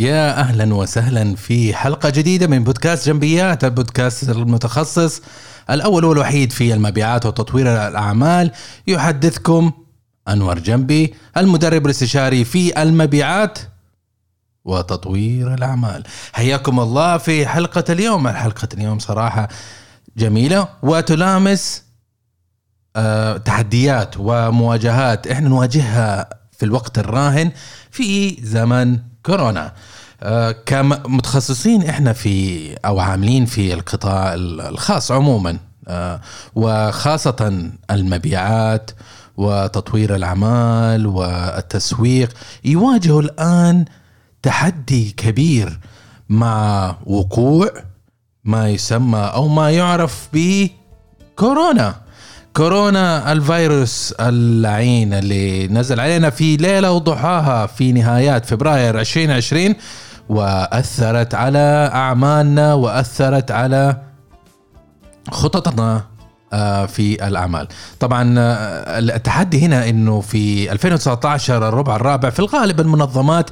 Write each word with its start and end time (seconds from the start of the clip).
يا 0.00 0.40
أهلا 0.40 0.74
وسهلا 0.74 1.36
في 1.36 1.74
حلقة 1.74 2.10
جديدة 2.10 2.46
من 2.46 2.64
بودكاست 2.64 3.06
جنبيات 3.08 3.64
البودكاست 3.64 4.28
المتخصص 4.28 5.22
الأول 5.70 6.04
والوحيد 6.04 6.52
في 6.52 6.74
المبيعات 6.74 7.26
وتطوير 7.26 7.88
الأعمال. 7.88 8.50
يحدثكم 8.86 9.72
أنور 10.28 10.58
جنبي 10.58 11.14
المدرب 11.36 11.86
الاستشاري 11.86 12.44
في 12.44 12.82
المبيعات 12.82 13.58
وتطوير 14.64 15.54
الأعمال. 15.54 16.04
حياكم 16.32 16.80
الله 16.80 17.18
في 17.18 17.46
حلقة 17.46 17.84
اليوم. 17.88 18.28
حلقه 18.28 18.68
اليوم 18.74 18.98
صراحة 18.98 19.48
جميلة 20.16 20.68
وتلامس 20.82 21.82
آه، 22.96 23.36
تحديات 23.36 24.14
ومواجهات 24.18 25.26
إحنا 25.26 25.48
نواجهها 25.48 26.30
في 26.52 26.64
الوقت 26.64 26.98
الراهن 26.98 27.52
في 27.90 28.36
زمن 28.42 29.09
كورونا. 29.26 29.72
آه، 30.22 30.52
كمتخصصين 30.66 31.88
إحنا 31.88 32.12
في 32.12 32.74
أو 32.84 33.00
عاملين 33.00 33.46
في 33.46 33.74
القطاع 33.74 34.34
الخاص 34.34 35.12
عموما. 35.12 35.58
آه، 35.88 36.20
وخاصة 36.54 37.70
المبيعات 37.90 38.90
وتطوير 39.36 40.14
الأعمال 40.14 41.06
والتسويق 41.06 42.32
يواجهوا 42.64 43.22
الآن 43.22 43.84
تحدي 44.42 45.10
كبير 45.10 45.78
مع 46.28 46.96
وقوع 47.06 47.70
ما 48.44 48.68
يسمى 48.68 49.18
أو 49.34 49.48
ما 49.48 49.70
يعرف 49.70 50.28
بكورونا 50.32 52.00
كورونا 52.56 53.32
الفيروس 53.32 54.12
اللعين 54.20 55.14
اللي 55.14 55.68
نزل 55.68 56.00
علينا 56.00 56.30
في 56.30 56.56
ليلة 56.56 56.92
وضحاها 56.92 57.66
في 57.66 57.92
نهايات 57.92 58.46
فبراير 58.46 59.00
2020 59.00 59.74
وأثرت 60.28 61.34
على 61.34 61.90
أعمالنا 61.94 62.74
وأثرت 62.74 63.50
على 63.50 63.96
خططنا. 65.30 66.09
في 66.86 67.28
الأعمال. 67.28 67.68
طبعا 68.00 68.34
آه، 68.38 68.98
التحدي 68.98 69.60
هنا 69.66 69.88
إنه 69.88 70.20
في 70.20 70.72
2019 70.72 71.68
الربع 71.68 71.96
الرابع 71.96 72.30
في 72.30 72.38
الغالب 72.38 72.80
المنظمات 72.80 73.50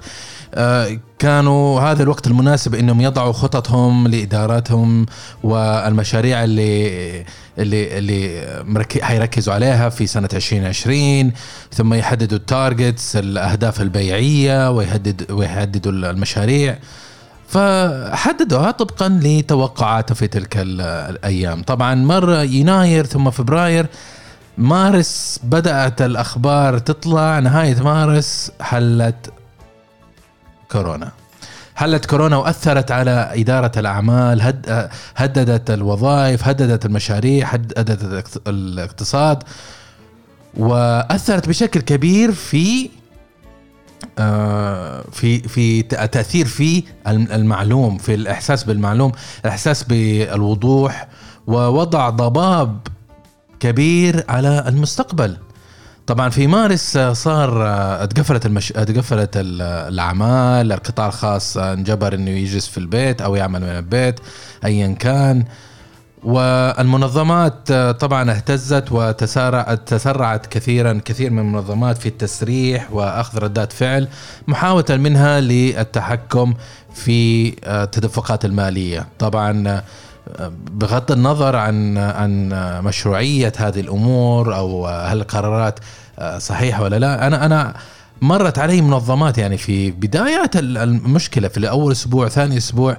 آه، 0.55 0.99
كانوا 1.19 1.81
هذا 1.81 2.03
الوقت 2.03 2.27
المناسب 2.27 2.75
إنهم 2.75 3.01
يضعوا 3.01 3.33
خططهم 3.33 4.09
لإداراتهم 4.09 5.07
والمشاريع 5.43 6.45
اللي 6.45 7.25
اللي 7.59 7.99
اللي 7.99 8.85
حيركزوا 9.03 9.55
عليها 9.55 9.89
في 9.89 10.07
سنة 10.07 10.29
2020 10.33 11.33
ثم 11.73 11.95
يحددوا 11.95 12.39
التارجتس 12.39 13.17
الأهداف 13.17 13.81
البيعية 13.81 14.71
ويحدد 14.71 15.33
ويحددوا 15.33 15.93
المشاريع. 15.93 16.79
فحددوها 17.49 18.71
طبقا 18.71 19.09
لتوقعاته 19.23 20.15
في 20.15 20.27
تلك 20.27 20.57
الأيام. 20.57 21.63
طبعا 21.63 21.95
مر 21.95 22.43
يناير 22.43 23.07
ثم 23.07 23.31
فبراير 23.31 23.87
مارس 24.59 25.41
بدأت 25.43 26.03
الأخبار 26.03 26.79
تطلع 26.79 27.39
نهاية 27.39 27.83
مارس 27.83 28.53
حلت 28.61 29.33
كورونا. 30.73 31.13
حلت 31.75 32.07
كورونا 32.07 32.37
وأثرت 32.37 32.91
على 32.91 33.31
إدارة 33.35 33.73
الأعمال 33.77 34.43
هد 34.43 34.91
هددت 35.17 35.71
الوظائف 35.71 36.49
هددت 36.49 36.87
المشاريع 36.87 37.49
هددت 37.49 38.43
الاقتصاد 38.49 39.43
وأثرت 40.57 41.49
بشكل 41.49 41.81
كبير 41.81 42.33
في 42.33 42.91
في 45.13 45.39
في 45.49 45.83
تأثير 45.83 46.47
في 46.47 46.83
المعلوم 47.07 47.99
في 47.99 48.15
الإحساس 48.15 48.65
بالمعلوم 48.65 49.13
الاحساس 49.45 49.83
بالوضوح 49.83 51.09
ووضع 51.47 52.11
ضباب 52.11 52.79
كبير 53.61 54.25
على 54.29 54.65
المستقبل. 54.69 55.37
طبعا 56.07 56.29
في 56.29 56.47
مارس 56.47 56.99
صار 56.99 57.63
اتقفلت 58.03 58.47
المش... 58.47 58.73
اتقفلت 58.73 59.31
الأعمال 59.37 60.73
القطاع 60.73 61.07
الخاص 61.07 61.57
انجبر 61.57 62.15
إنه 62.15 62.31
يجلس 62.31 62.67
في 62.67 62.79
البيت 62.79 63.21
أو 63.23 63.35
يعمل 63.35 63.61
من 63.61 63.69
البيت 63.69 64.21
ايا 64.65 64.95
كان. 64.95 65.45
والمنظمات 66.23 67.73
طبعا 67.73 68.31
اهتزت 68.31 68.93
وتسارعت 68.93 69.89
تسرعت 69.89 70.47
كثيرا 70.47 71.01
كثير 71.05 71.31
من 71.31 71.39
المنظمات 71.39 71.99
في 71.99 72.07
التسريح 72.09 72.93
وأخذ 72.93 73.39
ردات 73.39 73.73
فعل 73.73 74.09
محاوله 74.49 74.85
منها 74.91 75.41
للتحكم 75.41 76.55
في 76.95 77.53
التدفقات 77.67 78.45
المالية. 78.45 79.07
طبعا 79.19 79.83
بغض 80.71 81.13
النظر 81.13 81.57
عن 81.57 81.99
عن 81.99 82.49
مشروعية 82.85 83.53
هذه 83.57 83.81
الأمور 83.81 84.57
أو 84.57 84.87
هل 84.87 85.21
القرارات 85.21 85.79
صحيحة 86.39 86.83
ولا 86.83 86.99
لا 86.99 87.27
أنا 87.27 87.47
أنا 87.47 87.75
مرت 88.23 88.59
علي 88.59 88.81
منظمات 88.81 89.39
يعني 89.39 89.57
في 89.57 89.91
بدايات 89.91 90.57
المشكلة 90.57 91.49
في 91.49 91.69
اول 91.71 91.93
أسبوع 91.93 92.29
ثاني 92.29 92.57
أسبوع 92.57 92.97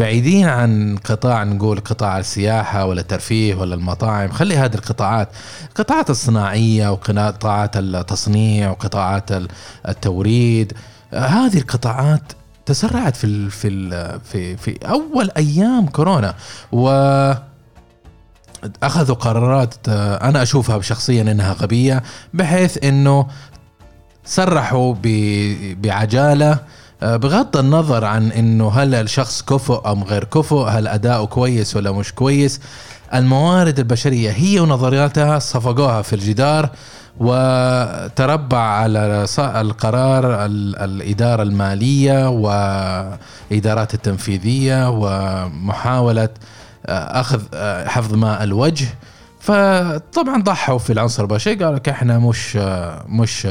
بعيدين 0.00 0.48
عن 0.48 0.96
قطاع 1.04 1.44
نقول 1.44 1.80
قطاع 1.80 2.18
السياحة 2.18 2.84
ولا 2.84 3.00
الترفيه 3.00 3.54
ولا 3.54 3.74
المطاعم 3.74 4.28
خلي 4.28 4.56
هذه 4.56 4.74
القطاعات 4.74 5.28
القطاعات 5.68 6.10
الصناعية 6.10 6.92
وقطاعات 6.92 7.76
التصنيع 7.76 8.70
وقطاعات 8.70 9.30
التوريد 9.88 10.72
هذه 11.12 11.58
القطاعات 11.58 12.22
تسرعت 12.66 13.16
في 13.16 13.50
في 13.50 13.90
في 14.24 14.56
في 14.56 14.78
أول 14.88 15.30
أيام 15.36 15.86
كورونا 15.86 16.34
و 16.72 16.88
أخذوا 18.82 19.16
قرارات 19.16 19.74
أنا 19.88 20.42
أشوفها 20.42 20.80
شخصيا 20.80 21.22
إنها 21.22 21.52
غبية 21.52 22.02
بحيث 22.34 22.84
إنه 22.84 23.26
سرحوا 24.24 24.94
بعجالة 25.74 26.58
بغض 27.02 27.56
النظر 27.56 28.04
عن 28.04 28.32
إنه 28.32 28.70
هل 28.70 28.94
الشخص 28.94 29.42
كفؤ 29.42 29.92
أم 29.92 30.04
غير 30.04 30.24
كفؤ 30.24 30.64
هل 30.64 30.88
أداؤه 30.88 31.26
كويس 31.26 31.76
ولا 31.76 31.92
مش 31.92 32.12
كويس 32.12 32.60
الموارد 33.14 33.78
البشرية 33.78 34.30
هي 34.30 34.60
ونظرياتها 34.60 35.38
صفقوها 35.38 36.02
في 36.02 36.12
الجدار 36.12 36.68
وتربع 37.20 38.58
على 38.58 39.26
القرار 39.40 40.44
الإدارة 40.46 41.42
المالية 41.42 42.28
وإدارات 42.28 43.94
التنفيذية 43.94 44.90
ومحاولة 44.90 46.28
آه، 46.86 47.20
أخذ 47.20 47.42
آه، 47.54 47.88
حفظ 47.88 48.14
ماء 48.14 48.44
الوجه. 48.44 48.86
فطبعا 49.40 50.42
ضحوا 50.42 50.78
في 50.78 50.92
العنصر 50.92 51.22
البشري 51.22 51.54
قالوا 51.54 51.76
لك 51.76 51.88
إحنا 51.88 52.18
مش 52.18 52.56
آه، 52.56 53.04
مش 53.08 53.48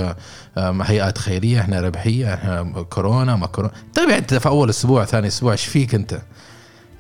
هيئات 0.82 1.18
خيرية 1.18 1.60
إحنا 1.60 1.82
ربحية 1.82 2.34
إحنا 2.34 2.86
كورونا 2.90 3.36
ما 3.36 3.48
كورونا. 3.48 3.74
طيب 3.96 4.10
انت 4.10 4.34
في 4.34 4.50
أول 4.50 4.70
أسبوع 4.70 5.06
ثاني 5.06 5.28
أسبوع 5.28 5.52
إيش 5.52 5.66
فيك 5.66 5.96
أنت؟ 5.96 6.22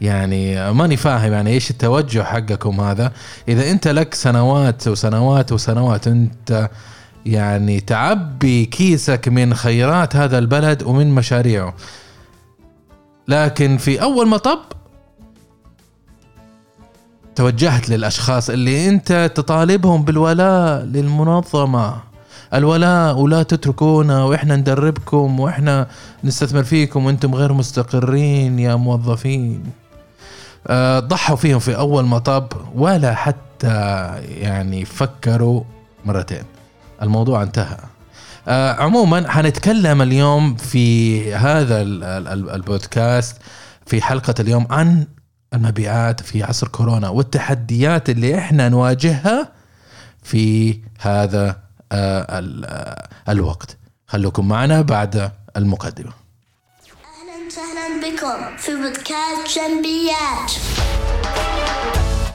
يعني 0.01 0.73
ماني 0.73 0.97
فاهم 0.97 1.33
يعني 1.33 1.49
إيش 1.49 1.71
التوجه 1.71 2.23
حقكم 2.23 2.81
هذا. 2.81 3.11
إذا 3.47 3.71
أنت 3.71 3.87
لك 3.87 4.13
سنوات 4.13 4.87
وسنوات 4.87 5.51
وسنوات 5.51 6.07
أنت 6.07 6.69
يعني 7.25 7.79
تعبي 7.79 8.65
كيسك 8.65 9.27
من 9.27 9.53
خيرات 9.53 10.15
هذا 10.15 10.37
البلد 10.37 10.83
ومن 10.83 11.15
مشاريعه. 11.15 11.73
لكن 13.27 13.77
في 13.77 14.01
أول 14.01 14.27
مطب 14.27 14.59
توجهت 17.35 17.89
للأشخاص 17.89 18.49
اللي 18.49 18.89
أنت 18.89 19.31
تطالبهم 19.35 20.03
بالولاء 20.03 20.83
للمنظمة. 20.83 22.08
الولاء 22.53 23.17
ولا 23.17 23.43
تتركونا 23.43 24.23
وإحنا 24.23 24.55
ندربكم 24.55 25.39
وإحنا 25.39 25.87
نستثمر 26.23 26.63
فيكم 26.63 27.05
وإنتم 27.05 27.35
غير 27.35 27.53
مستقرين 27.53 28.59
يا 28.59 28.75
موظفين. 28.75 29.63
آه، 30.67 30.99
ضحوا 30.99 31.35
فيهم 31.35 31.59
في 31.59 31.77
أول 31.77 32.05
مطب 32.05 32.47
ولا 32.75 33.15
حتى 33.15 34.07
يعني 34.19 34.85
فكروا 34.85 35.63
مرتين. 36.05 36.43
الموضوع 37.01 37.43
انتهى. 37.43 37.77
آه، 38.47 38.73
عموما 38.73 39.31
حنتكلم 39.31 40.01
اليوم 40.01 40.55
في 40.55 41.33
هذا 41.33 41.81
البودكاست 42.55 43.37
في 43.85 44.01
حلقة 44.01 44.33
اليوم 44.39 44.67
عن 44.69 45.07
المبيعات 45.53 46.21
في 46.21 46.43
عصر 46.43 46.67
كورونا 46.67 47.09
والتحديات 47.09 48.09
اللي 48.09 48.37
إحنا 48.37 48.69
نواجهها 48.69 49.51
في 50.23 50.79
هذا 50.99 51.57
الوقت. 53.29 53.77
خلوكم 54.07 54.47
معنا 54.47 54.81
بعد 54.81 55.31
المقدمة. 55.57 56.13
وسهلا 57.47 58.01
بكم 58.01 58.57
في 58.57 58.75
بودكاست 58.75 59.59
جنبيات. 59.59 60.51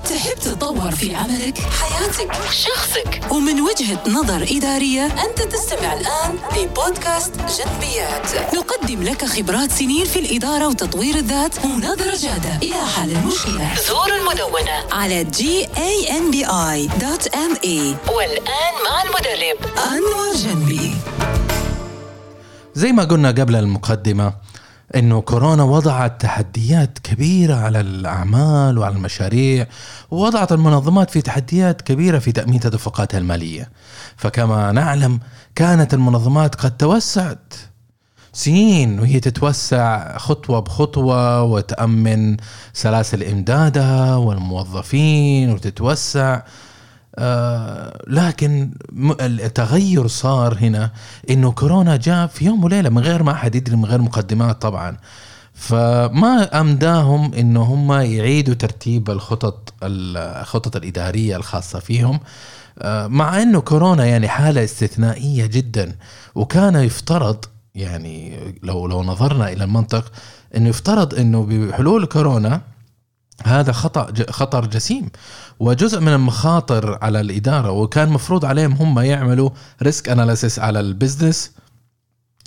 تحب 0.04 0.38
تتطور 0.40 0.90
في 0.90 1.14
عملك 1.14 1.58
حياتك 1.58 2.32
شخصك. 2.52 3.20
ومن 3.30 3.60
وجهة 3.60 4.02
نظر 4.08 4.42
إدارية 4.50 5.06
أنت 5.06 5.42
تستمع 5.52 5.92
الآن 5.92 6.38
لبودكاست 6.56 7.32
جنبيات. 7.36 8.54
نقدم 8.54 9.02
لك 9.02 9.24
خبرات 9.24 9.72
سنين 9.72 10.04
في 10.04 10.18
الإدارة 10.18 10.68
وتطوير 10.68 11.14
الذات 11.14 11.64
ونظرة 11.64 12.16
جادة. 12.16 12.56
إلى 12.62 12.86
حل 12.96 13.10
المشكلة. 13.10 13.74
زور 13.88 14.12
المدونة. 14.16 14.84
على 14.92 15.24
gambi.me 15.24 16.50
والآن 18.12 18.74
مع 18.84 19.02
المدرب 19.04 19.58
أنور 19.78 20.34
جنبي. 20.36 20.94
زي 22.74 22.92
ما 22.92 23.04
قلنا 23.04 23.28
قبل 23.28 23.56
المقدمة 23.56 24.32
إنه 24.96 25.20
كورونا 25.20 25.62
وضعت 25.62 26.20
تحديات 26.20 26.98
كبيرة 26.98 27.54
على 27.54 27.80
الأعمال 27.80 28.78
وعلى 28.78 28.96
المشاريع 28.96 29.66
ووضعت 30.10 30.52
المنظمات 30.52 31.10
في 31.10 31.22
تحديات 31.22 31.80
كبيرة 31.82 32.18
في 32.18 32.32
تأمين 32.32 32.60
تدفقاتها 32.60 33.18
المالية. 33.18 33.70
فكما 34.16 34.72
نعلم 34.72 35.20
كانت 35.54 35.94
المنظمات 35.94 36.54
قد 36.54 36.76
توسعت. 36.76 37.54
سنين 38.32 39.00
وهي 39.00 39.20
تتوسع 39.20 40.18
خطوة 40.18 40.60
بخطوة 40.60 41.42
وتأمن 41.42 42.36
سلاسل 42.72 43.22
إمدادها 43.22 44.16
والموظفين 44.16 45.50
وتتوسع 45.50 46.42
آه 47.18 48.02
لكن 48.06 48.70
التغير 49.20 50.06
صار 50.06 50.58
هنا 50.60 50.90
إنه 51.30 51.52
كورونا 51.52 51.96
جاء 51.96 52.26
في 52.26 52.44
يوم 52.44 52.64
وليلة 52.64 52.88
من 52.90 52.98
غير 53.02 53.22
ما 53.22 53.32
أحد 53.32 53.54
يدري 53.54 53.76
من 53.76 53.84
غير 53.84 54.02
مقدمات 54.02 54.62
طبعا. 54.62 54.96
فما 55.54 56.60
أمداهم 56.60 57.34
إنه 57.34 57.62
هم 57.62 57.92
يعيدوا 57.92 58.54
ترتيب 58.54 59.10
الخطط 59.10 59.74
الخطط 59.82 60.76
الإدارية 60.76 61.36
الخاصة 61.36 61.78
فيهم 61.78 62.20
آه 62.78 63.06
مع 63.06 63.42
إنه 63.42 63.60
كورونا 63.60 64.04
يعني 64.06 64.28
حالة 64.28 64.64
استثنائية 64.64 65.46
جدا. 65.46 65.96
وكان 66.34 66.74
يفترض 66.76 67.44
يعني 67.74 68.38
لو 68.62 68.86
لو 68.86 69.02
نظرنا 69.02 69.52
إلى 69.52 69.64
المنطق 69.64 70.12
إنه 70.56 70.68
يفترض 70.68 71.14
إنه 71.14 71.46
بحلول 71.50 72.06
كورونا 72.06 72.60
هذا 73.42 73.72
خطأ 73.72 74.12
خطر 74.30 74.66
جسيم 74.66 75.10
وجزء 75.60 76.00
من 76.00 76.08
المخاطر 76.08 76.98
على 77.02 77.20
الإدارة 77.20 77.70
وكان 77.70 78.08
مفروض 78.08 78.44
عليهم 78.44 78.72
هم 78.72 78.98
يعملوا 78.98 79.50
risk 79.82 80.08
analysis 80.08 80.58
على 80.58 80.80
ال 80.80 80.88
business 80.88 81.50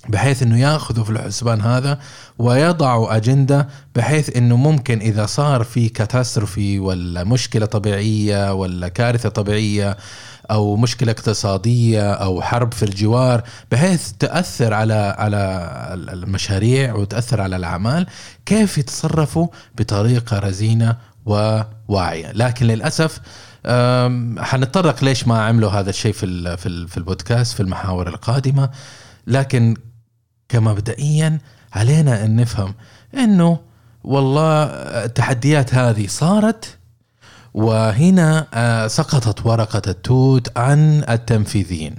بحيث 0.09 0.43
إنه 0.43 0.59
ياخذوا 0.59 1.03
في 1.03 1.09
الحسبان 1.09 1.61
هذا 1.61 1.99
ويضعوا 2.39 3.15
أجندة 3.15 3.67
بحيث 3.95 4.37
إنه 4.37 4.55
ممكن 4.55 4.99
إذا 4.99 5.25
صار 5.25 5.63
في 5.63 5.89
catastrophe 5.89 6.79
ولا 6.79 7.23
مشكلة 7.23 7.65
طبيعية 7.65 8.53
ولا 8.53 8.87
كارثة 8.87 9.29
طبيعية 9.29 9.97
أو 10.51 10.75
مشكلة 10.75 11.11
اقتصادية 11.11 12.13
أو 12.13 12.41
حرب 12.41 12.73
في 12.73 12.83
الجوار 12.83 13.43
بحيث 13.71 14.11
تأثر 14.11 14.73
على 14.73 15.15
على 15.17 15.69
المشاريع 16.13 16.95
وتأثر 16.95 17.41
على 17.41 17.55
الأعمال 17.55 18.07
كيف 18.45 18.77
يتصرفوا 18.77 19.47
بطريقة 19.77 20.39
رزينة 20.39 20.97
وواعية. 21.25 22.31
لكن 22.31 22.65
للأسف 22.65 23.19
حنتطرق 24.39 25.03
ليش 25.03 25.27
ما 25.27 25.41
عملوا 25.41 25.71
هذا 25.71 25.89
الشيء 25.89 26.13
في 26.13 26.57
في 26.87 26.97
البودكاست 26.97 27.53
في 27.53 27.59
المحاور 27.59 28.07
القادمة. 28.07 28.69
لكن 29.27 29.75
كمبدئيا 30.49 31.39
علينا 31.73 32.25
أن 32.25 32.35
نفهم 32.35 32.73
إنه 33.13 33.59
والله 34.03 34.63
التحديات 35.05 35.75
هذه 35.75 36.07
صارت 36.07 36.77
وهنا 37.53 38.47
آه، 38.53 38.87
سقطت 38.87 39.45
ورقة 39.45 39.81
التوت 39.87 40.57
عن 40.57 41.03
التنفيذيين 41.09 41.95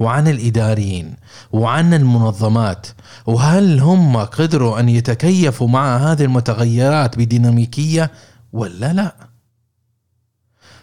وعن 0.00 0.28
الإداريين 0.28 1.16
وعن 1.52 1.94
المنظمات. 1.94 2.86
وهل 3.26 3.80
هم 3.80 4.16
قدروا 4.16 4.80
أن 4.80 4.88
يتكيفوا 4.88 5.68
مع 5.68 5.96
هذه 5.96 6.24
المتغيرات 6.24 7.18
بديناميكية 7.18 8.10
ولا 8.52 8.92
لا؟ 8.92 9.29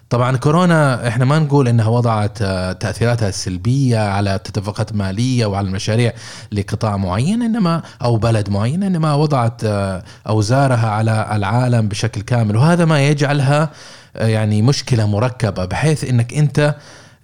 طبعا 0.10 0.38
كورونا 0.38 1.08
إحنا 1.08 1.26
ما 1.26 1.40
نقول 1.40 1.68
إنها 1.68 1.88
وضعت 1.88 2.42
آه، 2.42 2.72
تأثيراتها 2.72 3.30
السلبية 3.30 4.00
على 4.00 4.36
التدفقات 4.36 4.92
المالية 4.92 5.46
وعلى 5.46 5.68
المشاريع 5.68 6.14
لقطاع 6.52 6.98
معين 6.98 7.42
إنما 7.42 7.82
أو 8.04 8.18
بلد 8.18 8.50
معين 8.50 8.84
إنما 8.84 9.14
وضعت 9.14 9.64
آه، 9.64 10.04
أوزارها 10.28 10.90
على 10.90 11.28
العالم 11.32 11.88
بشكل 11.88 12.22
كامل. 12.22 12.56
وهذا 12.56 12.86
ما 12.86 13.08
يجعلها 13.08 13.70
يعني 14.16 14.62
مشكلة 14.62 15.08
مركبة 15.08 15.66
بحيث 15.66 16.04
إنك 16.04 16.34
أنت 16.34 16.76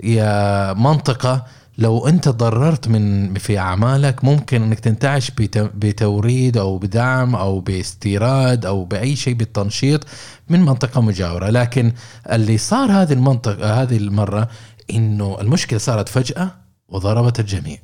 يا 0.04 0.74
منطقة 0.74 1.44
لو 1.78 2.08
انت 2.08 2.30
ضررت 2.30 2.88
من 2.88 3.34
في 3.34 3.60
اعمالك 3.60 4.24
ممكن 4.24 4.62
انك 4.64 4.80
تنتعش 4.80 5.32
بتوريد 5.56 6.58
أو 6.58 6.78
بدعم 6.78 7.36
أو 7.36 7.60
باستيراد 7.60 8.66
أو 8.66 8.86
بأي 8.86 9.16
شيء 9.16 9.34
بالتنشيط 9.34 10.06
من 10.50 10.62
منطقة 10.62 11.02
مجاورة. 11.02 11.50
لكن 11.50 11.92
اللي 12.32 12.58
صار 12.58 12.92
هذه 12.92 13.14
المنطقة 13.14 13.82
هذه 13.82 13.98
المرة 13.98 14.48
إنه 14.94 15.38
المشكلة 15.42 15.80
صارت 15.80 16.10
فجأة 16.10 16.52
وضربت 16.90 17.40
الجميع. 17.40 17.80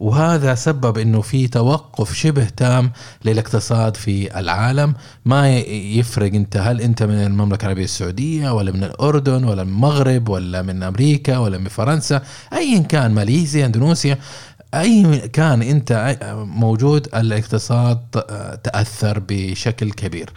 وهذا 0.00 0.54
سبب 0.54 0.98
إنه 0.98 1.20
في 1.20 1.48
توقف 1.48 2.14
شبه 2.14 2.44
تام 2.44 2.92
للاقتصاد 3.24 3.96
في 3.96 4.38
العالم. 4.38 4.94
ما 5.24 5.58
يفرق 5.58 6.34
أنت 6.34 6.56
هل 6.56 6.80
أنت 6.80 7.02
من 7.02 7.14
المملكة 7.14 7.62
العربية 7.62 7.84
السعودية 7.84 8.50
ولا 8.50 8.72
من 8.72 8.84
الأردن 8.84 9.44
ولا 9.44 9.64
من 9.64 9.70
المغرب 9.70 10.28
ولا 10.28 10.62
من 10.62 10.82
أمريكا 10.82 11.38
ولا 11.38 11.58
من 11.58 11.68
فرنسا؟ 11.68 12.22
ايا 12.52 12.82
كان 12.82 13.14
ماليزيا 13.14 13.66
إندونيسيا 13.66 14.18
اي 14.74 15.28
كان 15.28 15.62
أنت 15.62 16.18
موجود 16.34 17.14
الاقتصاد 17.14 18.00
تأثر 18.64 19.22
بشكل 19.28 19.92
كبير. 19.92 20.30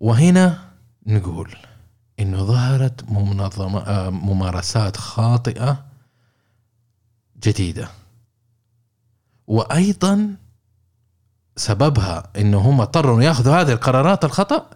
وهنا 0.00 0.58
نقول 1.06 1.54
إنه 2.20 2.44
ظهرت 2.44 3.04
ممارسات 4.10 4.96
خاطئة 4.96 5.84
جديدة. 7.42 7.88
وأيضا 9.46 10.36
سببها 11.56 12.30
إنه 12.36 12.58
هم 12.58 12.80
اضطروا 12.80 13.22
يأخذوا 13.22 13.60
هذه 13.60 13.72
القرارات 13.72 14.24
الخطأ 14.24 14.70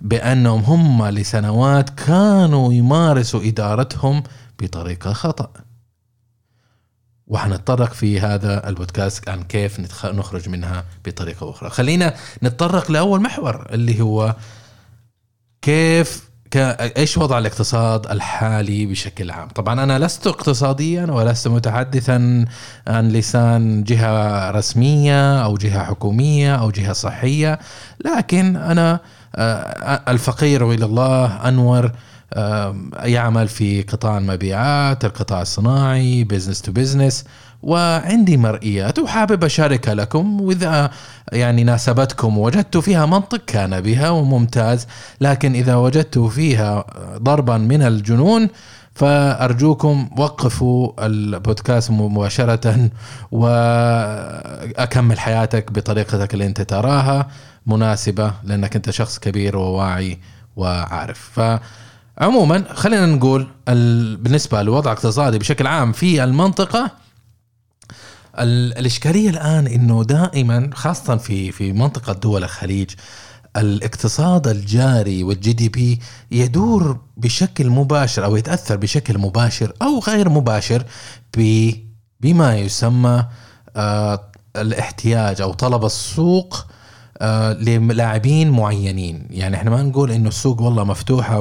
بأنهم 0.00 0.60
هم 0.60 1.06
لسنوات 1.06 1.90
كانوا 1.90 2.72
يمارسوا 2.72 3.42
إدارتهم 3.42 4.22
بطريقة 4.62 5.12
خطأ. 5.12 5.52
وحنتطرق 7.26 7.92
في 7.92 8.20
هذا 8.20 8.68
البودكاست 8.68 9.28
عن 9.28 9.42
كيف 9.42 10.04
نخرج 10.04 10.48
منها 10.48 10.84
بطريقة 11.04 11.50
أخرى. 11.50 11.70
خلينا 11.70 12.14
نتطرق 12.42 12.90
لأول 12.90 13.22
محور 13.22 13.66
اللي 13.70 14.00
هو 14.00 14.36
كيف 15.62 16.31
إيش 16.56 17.18
وضع 17.18 17.38
الاقتصاد 17.38 18.06
الحالي 18.06 18.86
بشكل 18.86 19.30
عام؟ 19.30 19.48
طبعا 19.48 19.82
أنا 19.82 19.98
لست 19.98 20.26
اقتصاديا 20.26 21.06
ولست 21.06 21.48
متحدثا 21.48 22.44
عن 22.86 23.08
لسان 23.08 23.84
جهة 23.84 24.50
رسمية 24.50 25.44
أو 25.44 25.56
جهة 25.56 25.84
حكومية 25.84 26.56
أو 26.56 26.70
جهة 26.70 26.92
صحية 26.92 27.58
لكن 28.04 28.56
أنا 28.56 29.00
آه، 29.36 30.02
الفقير 30.08 30.70
إلى 30.70 30.84
الله 30.84 31.48
أنور 31.48 31.92
يعمل 33.04 33.48
في 33.48 33.82
قطاع 33.82 34.18
المبيعات 34.18 35.04
القطاع 35.04 35.42
الصناعي 35.42 36.24
business 36.24 36.62
to 36.62 36.72
business 36.72 37.24
وعندي 37.62 38.36
مرئيات 38.36 38.98
وحابب 38.98 39.44
أشاركها 39.44 39.94
لكم 39.94 40.40
وإذا 40.40 40.90
يعني 41.32 41.64
ناسبتكم 41.64 42.38
وجدت 42.38 42.76
فيها 42.76 43.06
منطق 43.06 43.44
كان 43.46 43.80
بها 43.80 44.10
وممتاز 44.10 44.86
لكن 45.20 45.54
إذا 45.54 45.74
وجدت 45.74 46.18
فيها 46.18 46.84
ضربا 47.18 47.58
من 47.58 47.82
الجنون 47.82 48.48
فأرجوكم 48.94 50.10
وقفوا 50.16 51.06
البودكاست 51.06 51.90
مباشرة 51.90 52.90
وأكمل 53.32 55.20
حياتك 55.20 55.72
بطريقتك 55.72 56.34
اللي 56.34 56.46
أنت 56.46 56.60
تراها 56.60 57.28
مناسبة 57.66 58.32
لأنك 58.44 58.76
أنت 58.76 58.90
شخص 58.90 59.18
كبير 59.18 59.56
وواعي 59.56 60.18
وعارف. 60.56 61.30
فعموما 62.18 62.64
خلينا 62.74 63.06
نقول 63.06 63.46
بالنسبة 64.16 64.62
لوضع 64.62 64.92
اقتصادي 64.92 65.38
بشكل 65.38 65.66
عام 65.66 65.92
في 65.92 66.24
المنطقة 66.24 66.90
الإشكالية 68.38 69.30
الآن 69.30 69.66
إنه 69.66 70.04
دائما 70.04 70.70
خاصة 70.74 71.16
في 71.16 71.52
في 71.52 71.72
منطقة 71.72 72.12
دول 72.12 72.44
الخليج 72.44 72.90
الاقتصاد 73.56 74.48
الجاري 74.48 75.24
والجي 75.24 75.52
دي 75.52 75.68
بي 75.68 76.00
يدور 76.30 77.00
بشكل 77.16 77.70
مباشر 77.70 78.24
أو 78.24 78.36
يتأثر 78.36 78.76
بشكل 78.76 79.18
مباشر 79.18 79.72
أو 79.82 79.98
غير 79.98 80.28
مباشر 80.28 80.84
بما 82.20 82.58
يسمى 82.58 83.26
آه، 83.76 84.30
الاحتياج 84.56 85.40
أو 85.40 85.52
طلب 85.52 85.84
السوق 85.84 86.66
للاعبين 87.52 88.50
معينين. 88.50 89.26
يعني 89.30 89.56
إحنا 89.56 89.70
ما 89.70 89.82
نقول 89.82 90.10
إنه 90.12 90.28
السوق 90.28 90.60
والله 90.62 90.84
مفتوحة 90.84 91.40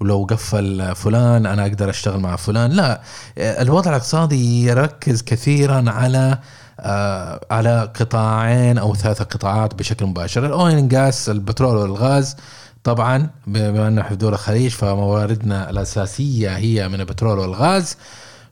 ولو- 0.00 0.24
قفل 0.24 0.94
فلان 0.96 1.46
أنا 1.46 1.62
أقدر 1.62 1.90
أشتغل 1.90 2.20
مع 2.20 2.36
فلان. 2.36 2.70
لا 2.70 3.00
آه، 3.38 3.62
الوضع 3.62 3.90
الاقتصادي 3.90 4.64
يركز 4.66 5.22
كثيرا 5.22 5.90
على 5.90 6.38
آه، 6.80 7.40
على 7.50 7.92
قطاعين 8.00 8.78
أو 8.78 8.94
ثلاثة 8.94 9.24
قطاعات 9.24 9.74
بشكل 9.74 10.06
مباشر. 10.06 10.46
الأويل 10.46 10.88
جاس 10.88 11.28
البترول 11.28 11.76
والغاز 11.76 12.36
طبعا 12.84 13.30
بما 13.46 13.88
إنه 13.88 14.02
في 14.02 14.16
دول 14.16 14.32
الخليج 14.32 14.70
فمواردنا 14.70 15.70
الأساسية 15.70 16.56
هي 16.56 16.88
من 16.88 17.00
البترول 17.00 17.38
والغاز. 17.38 17.96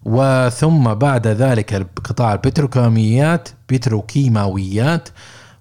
وثم 0.05 0.95
بعد 0.95 1.27
ذلك 1.27 1.87
قطاع 2.05 2.33
البتروكيماويات 2.33 3.49
بتروكيماويات. 3.69 5.09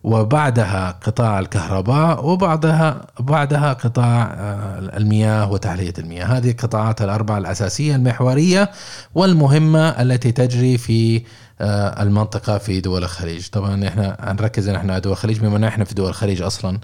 وبعدها 0.04 0.92
قطاع 0.92 1.40
الكهرباء 1.40 2.26
وبعدها 2.26 3.08
بعدها 3.20 3.74
قطاع 3.74 4.24
آه، 4.38 4.80
المياه 4.98 5.52
وتحلية 5.52 5.94
المياه. 6.00 6.26
هذه 6.26 6.52
القطاعات 6.52 7.02
الأربعة 7.02 7.38
الأساسية 7.38 7.96
المحورية 7.96 8.72
والمهمة 9.16 9.90
التي 9.90 10.32
تجري 10.32 10.78
في 10.78 11.24
آه، 11.62 12.04
المنطقة 12.04 12.58
في 12.58 12.82
دول 12.82 13.04
الخليج. 13.04 13.48
طبعا 13.48 13.88
إحنا 13.88 14.18
هنركز 14.20 14.68
إن 14.68 14.76
إحنا 14.76 15.00
دول 15.00 15.12
الخليج 15.14 15.40
بما 15.40 15.58
ان 15.58 15.64
إحنا 15.64 15.84
في 15.86 15.94
دول 15.96 16.10
الخليج 16.10 16.42
أصلا. 16.42 16.80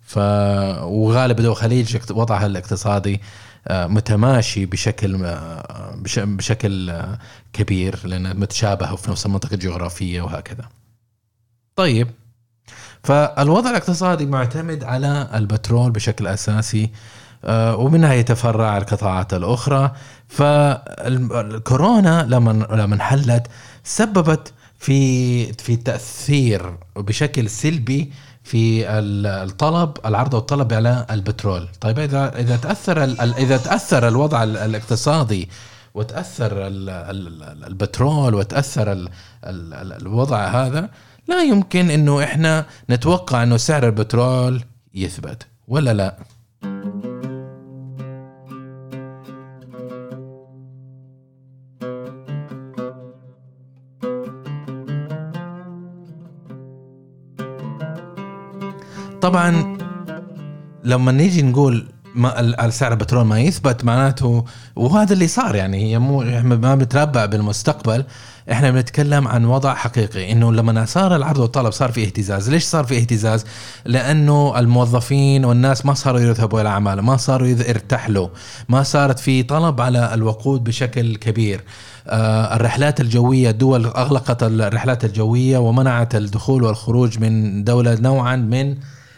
ف 0.00 0.18
وغالب 0.82 1.36
دول 1.36 1.50
الخليج 1.50 1.96
وضعها 2.10 2.46
الاقتصادي 2.46 3.20
آه، 3.68 3.86
متماشي 3.86 4.66
بشكل 4.66 5.36
بش- 5.94 6.18
بشكل 6.18 6.92
كبير 7.52 7.98
لانها 8.04 8.32
متشابهه 8.32 8.92
وفي 8.92 9.10
نفس 9.10 9.26
المنطقة 9.26 9.54
الجغرافية 9.54 10.22
وهكذا. 10.22 10.64
طيب 11.76 12.08
فالوضع 13.06 13.70
الاقتصادي 13.70 14.26
معتمد 14.26 14.84
على 14.84 15.28
البترول 15.34 15.90
بشكل 15.90 16.26
أساسي 16.26 16.90
آه، 17.44 17.76
ومنها 17.76 18.14
يتفرع 18.14 18.76
القطاعات 18.78 19.34
الأخرى. 19.34 19.92
فالكورونا 20.28 22.26
لما 22.28 22.50
لما 22.70 22.94
انحلت 22.94 23.46
سببت 23.84 24.52
في 24.78 25.52
في 25.52 25.76
تأثير 25.76 26.76
بشكل 26.96 27.50
سلبي 27.50 28.12
في 28.44 28.88
ال- 28.98 29.26
الطلب 29.26 29.96
العرض 30.06 30.34
والطلب 30.34 30.72
على 30.72 31.06
البترول. 31.10 31.68
طيب 31.80 31.98
إذا 31.98 32.38
إذا 32.38 32.56
تأثر 32.56 33.04
إذا 33.38 33.56
تأثر 33.56 34.08
الوضع 34.08 34.42
ال- 34.42 34.56
الاقتصادي 34.56 35.48
وتأثر 35.94 36.66
ال- 36.66 36.90
ال- 36.90 37.64
البترول 37.66 38.34
وتأثر 38.34 38.92
ال- 38.92 39.08
ال- 39.44 39.74
ال- 39.74 39.92
الوضع 39.92 40.46
هذا 40.46 40.88
لا 41.28 41.42
يمكن 41.42 41.90
إنه 41.90 42.24
إحنا 42.24 42.66
نتوقع 42.90 43.42
إنه 43.42 43.56
سعر 43.56 43.86
البترول 43.86 44.62
يثبت 44.94 45.46
ولا 45.68 45.94
لا؟ 45.94 46.16
طبعا 59.20 59.76
لما 60.84 61.12
نيجي 61.12 61.42
نقول 61.42 61.86
ما 62.16 62.70
سعر 62.70 62.92
البترول 62.92 63.24
ما 63.24 63.40
يثبت 63.40 63.84
معناته 63.84 64.44
وهذا 64.76 65.12
اللي 65.12 65.28
صار 65.28 65.54
يعني 65.54 65.82
هي 65.82 65.98
مو 65.98 66.20
ما 66.42 66.74
بنتنبأ 66.74 67.26
بالمستقبل 67.26 68.04
إحنا 68.52 68.70
بنتكلم 68.70 69.28
عن 69.28 69.44
وضع 69.44 69.74
حقيقي 69.74 70.32
إنه 70.32 70.52
لما 70.52 70.84
صار 70.84 71.16
العرض 71.16 71.38
والطلب 71.38 71.72
صار 71.72 71.92
في 71.92 72.04
اهتزاز. 72.04 72.50
ليش 72.50 72.64
صار 72.64 72.84
في 72.84 72.98
اهتزاز؟ 72.98 73.44
لأنه 73.84 74.58
الموظفين 74.58 75.44
والناس 75.44 75.86
ما 75.86 75.94
صاروا 75.94 76.20
يذهبوا 76.20 76.60
إلى 76.60 76.68
اعمال 76.68 77.00
ما 77.00 77.16
صاروا 77.16 77.48
يرتحلوا 77.48 78.28
ما 78.68 78.82
صارت 78.82 79.18
في 79.18 79.42
طلب 79.42 79.80
على 79.80 80.14
الوقود 80.14 80.64
بشكل 80.64 81.16
كبير. 81.16 81.64
آه، 82.08 82.56
الرحلات 82.56 83.00
الجوية 83.00 83.50
الدول 83.50 83.86
أغلقت 83.86 84.42
الرحلات 84.42 85.04
الجوية 85.04 85.58
ومنعت 85.58 86.14
الدخول 86.14 86.62
والخروج 86.62 87.18
من 87.18 87.64
دولة 87.64 87.94
نوعا 88.00 88.36
من 88.36 88.76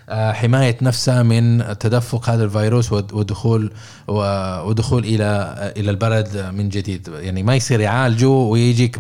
آه، 0.09 0.33
حماية 0.33 0.77
نفسها 0.83 1.23
من 1.23 1.65
تدفق 1.81 2.29
هذا 2.31 2.45
الفيروس 2.45 2.93
ود- 2.93 3.13
ودخول 3.13 3.73
ودخول 4.09 5.05
إلى 5.05 5.55
إلى 5.77 5.91
البلد 5.91 6.51
من 6.55 6.69
جديد. 6.69 7.09
يعني 7.09 7.43
ما 7.43 7.55
يصير 7.55 7.81
يعالجوا 7.81 8.51
ويجيك 8.53 8.99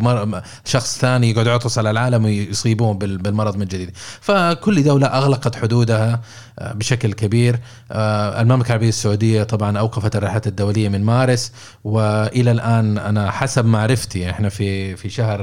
شخص 0.64 0.98
ثاني 0.98 1.30
يقعد 1.30 1.46
يعطس 1.46 1.78
على 1.78 1.90
العالم 1.90 2.24
ويصيبون 2.24 2.98
بال- 2.98 3.18
بالمرض 3.18 3.56
من 3.56 3.64
جديد. 3.66 3.90
فكل 4.20 4.82
دولة 4.82 5.06
أغلقت 5.06 5.56
حدودها 5.56 6.20
آه، 6.58 6.72
بشكل 6.72 7.12
كبير. 7.12 7.58
آه، 7.92 8.40
المملكة 8.42 8.66
العربية 8.68 8.88
السعودية 8.88 9.42
طبعا 9.42 9.78
أوقفت 9.78 10.16
الرحلات 10.16 10.46
الدولية 10.46 10.88
من 10.88 11.04
مارس 11.04 11.52
وإلى 11.84 12.50
الآن 12.50 12.98
أنا 12.98 13.30
حسب 13.30 13.64
معرفتي 13.64 14.30
إحنا 14.30 14.48
في 14.48 14.96
في 14.96 15.08
شهر 15.08 15.40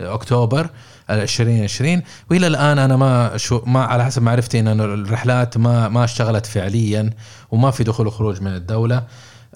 أكتوبر 0.00 0.70
2020 1.10 2.02
وإلى 2.30 2.46
الآن 2.46 2.78
أنا 2.78 2.96
ما 2.96 3.36
شو 3.36 3.62
ما 3.66 3.84
على 3.84 4.04
حسب 4.04 4.22
معرفتي 4.22 4.60
إن 4.60 4.80
الرحلات 4.80 5.58
ما 5.58 5.88
ما 5.88 6.04
اشتغلت 6.04 6.46
فعليا 6.46 7.10
وما 7.50 7.70
في 7.70 7.84
دخول 7.84 8.06
وخروج 8.06 8.42
من 8.42 8.54
الدولة. 8.54 9.02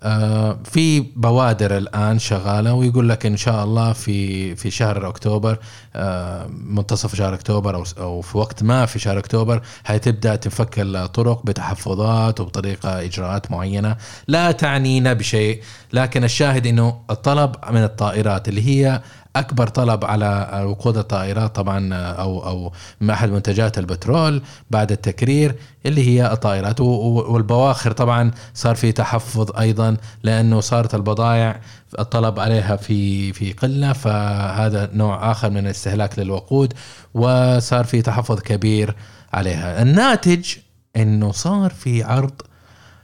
آه، 0.04 0.58
في 0.64 1.00
بوادر 1.00 1.76
الآن 1.76 2.18
شغالة 2.18 2.74
ويقول 2.74 3.08
لك 3.08 3.26
إن 3.26 3.36
شاء 3.36 3.64
الله 3.64 3.92
في 3.92 4.56
في 4.56 4.70
شهر 4.70 5.08
أكتوبر 5.08 5.58
آه، 5.96 6.46
منتصف 6.46 7.14
شهر 7.14 7.34
أكتوبر 7.34 7.74
أو 7.76 7.84
أو 7.98 8.20
في 8.20 8.38
وقت 8.38 8.62
ما 8.62 8.86
في 8.86 8.98
شهر 8.98 9.18
أكتوبر 9.18 9.62
حتبدأ 9.84 10.36
تنفك 10.36 10.74
الطرق 10.78 11.46
بتحفظات 11.46 12.40
وبطريقة 12.40 13.02
إجراءات 13.02 13.50
معينة. 13.50 13.96
لا 14.28 14.52
تعنينا 14.52 15.12
بشيء 15.12 15.62
لكن 15.92 16.24
الشاهد 16.24 16.66
إنه 16.66 17.00
الطلب 17.10 17.56
من 17.70 17.84
الطائرات 17.84 18.48
اللي 18.48 18.62
هي 18.68 19.02
أكبر 19.36 19.68
طلب 19.68 20.04
على 20.04 20.62
وقود 20.66 20.96
الطائرات 20.96 21.54
طبعا 21.54 21.94
أو 21.94 22.46
أو 22.48 22.72
احد 23.10 23.30
منتجات 23.30 23.78
البترول 23.78 24.42
بعد 24.70 24.92
التكرير 24.92 25.54
اللي 25.86 26.08
هي 26.08 26.32
الطائرات. 26.32 26.80
والبواخر 26.80 27.92
طبعا 27.92 28.30
صار 28.54 28.74
في 28.74 28.92
تحفظ 28.92 29.56
أيضا 29.58 29.96
لأنه 30.22 30.60
صارت 30.60 30.94
البضائع 30.94 31.60
الطلب 31.98 32.40
عليها 32.40 32.76
في 32.76 33.32
في 33.32 33.52
قلة 33.52 33.92
فهذا 33.92 34.90
نوع 34.92 35.30
آخر 35.30 35.50
من 35.50 35.58
الاستهلاك 35.66 36.18
للوقود 36.18 36.72
وصار 37.14 37.84
في 37.84 38.02
تحفظ 38.02 38.40
كبير 38.40 38.94
عليها. 39.32 39.82
الناتج 39.82 40.54
إنه 40.96 41.32
صار 41.32 41.70
في 41.70 42.02
عرض 42.02 42.42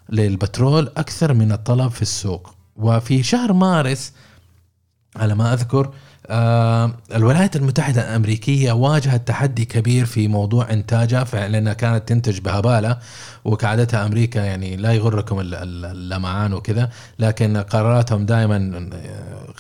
للبترول 0.09 0.93
أكثر 0.97 1.33
من 1.35 1.53
الطلب 1.53 1.91
في 1.91 2.03
السوق. 2.03 2.55
وفي 2.77 3.23
شهر 3.23 3.53
مارس 3.53 4.13
على 5.17 5.35
ما 5.35 5.53
أذكر 5.53 5.91
الولايات 6.33 7.57
المتحدة 7.57 8.03
الأمريكية 8.03 8.73
واجهت 8.73 9.29
تحدي 9.29 9.65
كبير 9.65 10.07
في 10.07 10.29
موضوع 10.29 10.71
إنتاجها 10.71 11.49
لأنها 11.49 11.73
كانت 11.73 12.09
تنتج 12.09 12.39
بهبالة 12.39 12.99
وكعادتها 13.45 14.07
أمريكا 14.07 14.39
يعني 14.39 14.77
لا 14.77 14.93
يغركم 14.93 15.41
ال- 15.41 15.55
ال- 15.55 15.85
اللمعان 15.85 16.53
وكذا 16.53 16.91
لكن 17.19 17.57
قراراتهم 17.57 18.27
دائما 18.27 18.91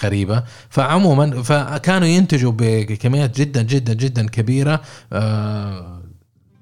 غريبة. 0.05 0.43
فعموما 0.71 1.43
فكانوا 1.43 2.09
ينتجوا 2.09 2.53
بكميات 2.59 3.39
جدا 3.41 3.62
جدا 3.62 3.93
جدا 3.95 4.27
كبيرة 4.29 4.81
آه، 5.12 6.00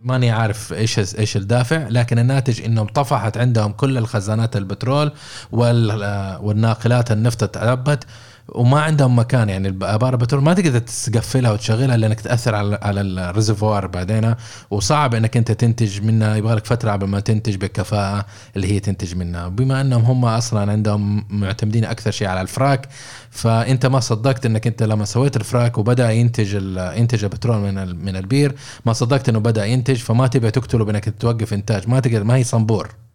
ماني 0.02 0.30
عارف 0.30 0.72
إيش 0.72 0.98
إيش 1.18 1.36
الدافع 1.36 1.88
لكن 1.88 2.18
الناتج 2.18 2.62
إنهم 2.62 2.86
طفحت 2.86 3.36
عندهم 3.38 3.72
كل 3.72 3.98
الخزانات 3.98 4.56
البترول 4.56 5.12
وال- 5.52 6.38
والناقلات 6.42 7.12
النفط 7.12 7.44
تعبت 7.44 8.04
وما 8.48 8.80
عندهم 8.80 9.18
مكان 9.18 9.48
يعني 9.48 9.68
ابار 9.82 10.12
البترول 10.12 10.42
ما 10.42 10.54
تقدر 10.54 10.78
تقفلها 10.78 11.52
وتشغلها 11.52 11.96
لأنك 11.96 12.20
تأثر 12.20 12.54
على 12.54 12.78
على 12.82 13.00
ال 13.00 13.09
reservoir 13.09 13.86
بعدين. 13.86 14.34
وصعب 14.70 15.14
إنك 15.14 15.36
أنت 15.36 15.52
تنتج 15.52 16.02
منها 16.02 16.36
يبغى 16.36 16.54
لك 16.54 16.66
فترة 16.66 16.92
قبل 16.92 17.06
ما 17.06 17.20
تنتج 17.20 17.56
بالكفاءه 17.56 18.26
اللي 18.56 18.72
هي 18.72 18.80
تنتج 18.80 19.14
منها 19.14 19.48
بما 19.48 19.80
أنهم 19.80 20.04
هم 20.04 20.24
أصلا 20.24 20.72
عندهم 20.72 21.24
معتمدين 21.30 21.84
أكثر 21.84 22.10
شيء 22.10 22.28
على 22.28 22.40
ال 22.40 22.50
frac 22.50 22.88
فأنت 23.30 23.86
ما 23.86 24.00
صدقت 24.00 24.46
إنك 24.46 24.66
أنت 24.66 24.82
لما 24.82 25.04
سويت 25.04 25.36
ال 25.36 25.45
frac 25.45 25.78
وبدأ 25.78 26.10
ينتج 26.10 26.54
ينتج 26.96 27.24
البترول 27.24 27.56
من 27.58 28.04
من 28.04 28.16
البير 28.16 28.54
ما 28.86 28.92
صدقت 28.92 29.28
إنه 29.28 29.38
بدأ 29.38 29.64
ينتج 29.66 29.96
فما 29.96 30.26
تبي 30.26 30.50
تقتله 30.50 30.84
بإنك 30.84 31.14
توقف 31.20 31.52
إنتاج. 31.52 31.88
ما 31.88 32.00
تقدر 32.00 32.24
ما 32.24 32.36
هي 32.36 32.44
صنبور. 32.44 33.07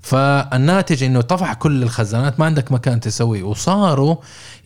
فالناتج 0.00 1.02
إنه 1.02 1.20
طفح 1.20 1.52
كل 1.52 1.82
الخزانات 1.82 2.40
ما 2.40 2.46
عندك 2.46 2.72
مكان 2.72 3.00
تسويه. 3.00 3.42
وصاروا 3.42 4.16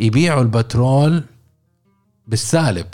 يبيعوا 0.01 0.43
البترول 0.43 1.25
بالسالب. 2.27 2.87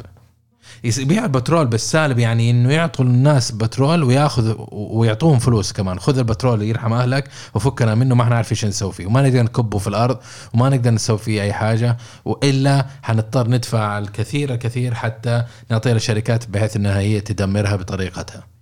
يبيع 0.84 1.24
البترول 1.24 1.66
بالسالب 1.66 2.18
يعني 2.18 2.50
إنه 2.50 2.72
يعطوا 2.72 3.04
الناس 3.04 3.50
بترول 3.52 4.02
وياخذ 4.02 4.54
ويعطوهم 4.70 5.38
فلوس 5.38 5.72
كمان. 5.72 5.98
خذ 6.00 6.18
البترول 6.18 6.62
يرحم 6.62 6.92
أهلك 6.92 7.28
وفكنا 7.54 7.94
منه 7.94 8.14
ما 8.14 8.22
إحنا 8.22 8.36
عارفين 8.36 8.56
إيش 8.56 8.64
نسوي 8.64 8.92
فيه. 8.92 9.06
وما 9.06 9.22
نقدر 9.22 9.42
نكبه 9.42 9.78
في 9.78 9.86
الأرض 9.86 10.18
وما 10.54 10.68
نقدر 10.68 10.90
نسوي 10.90 11.18
فيه 11.18 11.42
أي 11.42 11.52
حاجة 11.52 11.96
وإلا 12.24 12.86
حنضطر 13.02 13.48
ندفع 13.48 13.98
الكثير 13.98 14.54
الكثير 14.54 14.94
حتى 14.94 15.44
نعطيها 15.70 15.94
للشركات 15.94 16.50
بحيث 16.50 16.76
إنها 16.76 16.98
هي 16.98 17.20
تدمرها 17.20 17.76
بطريقتها. 17.76 18.57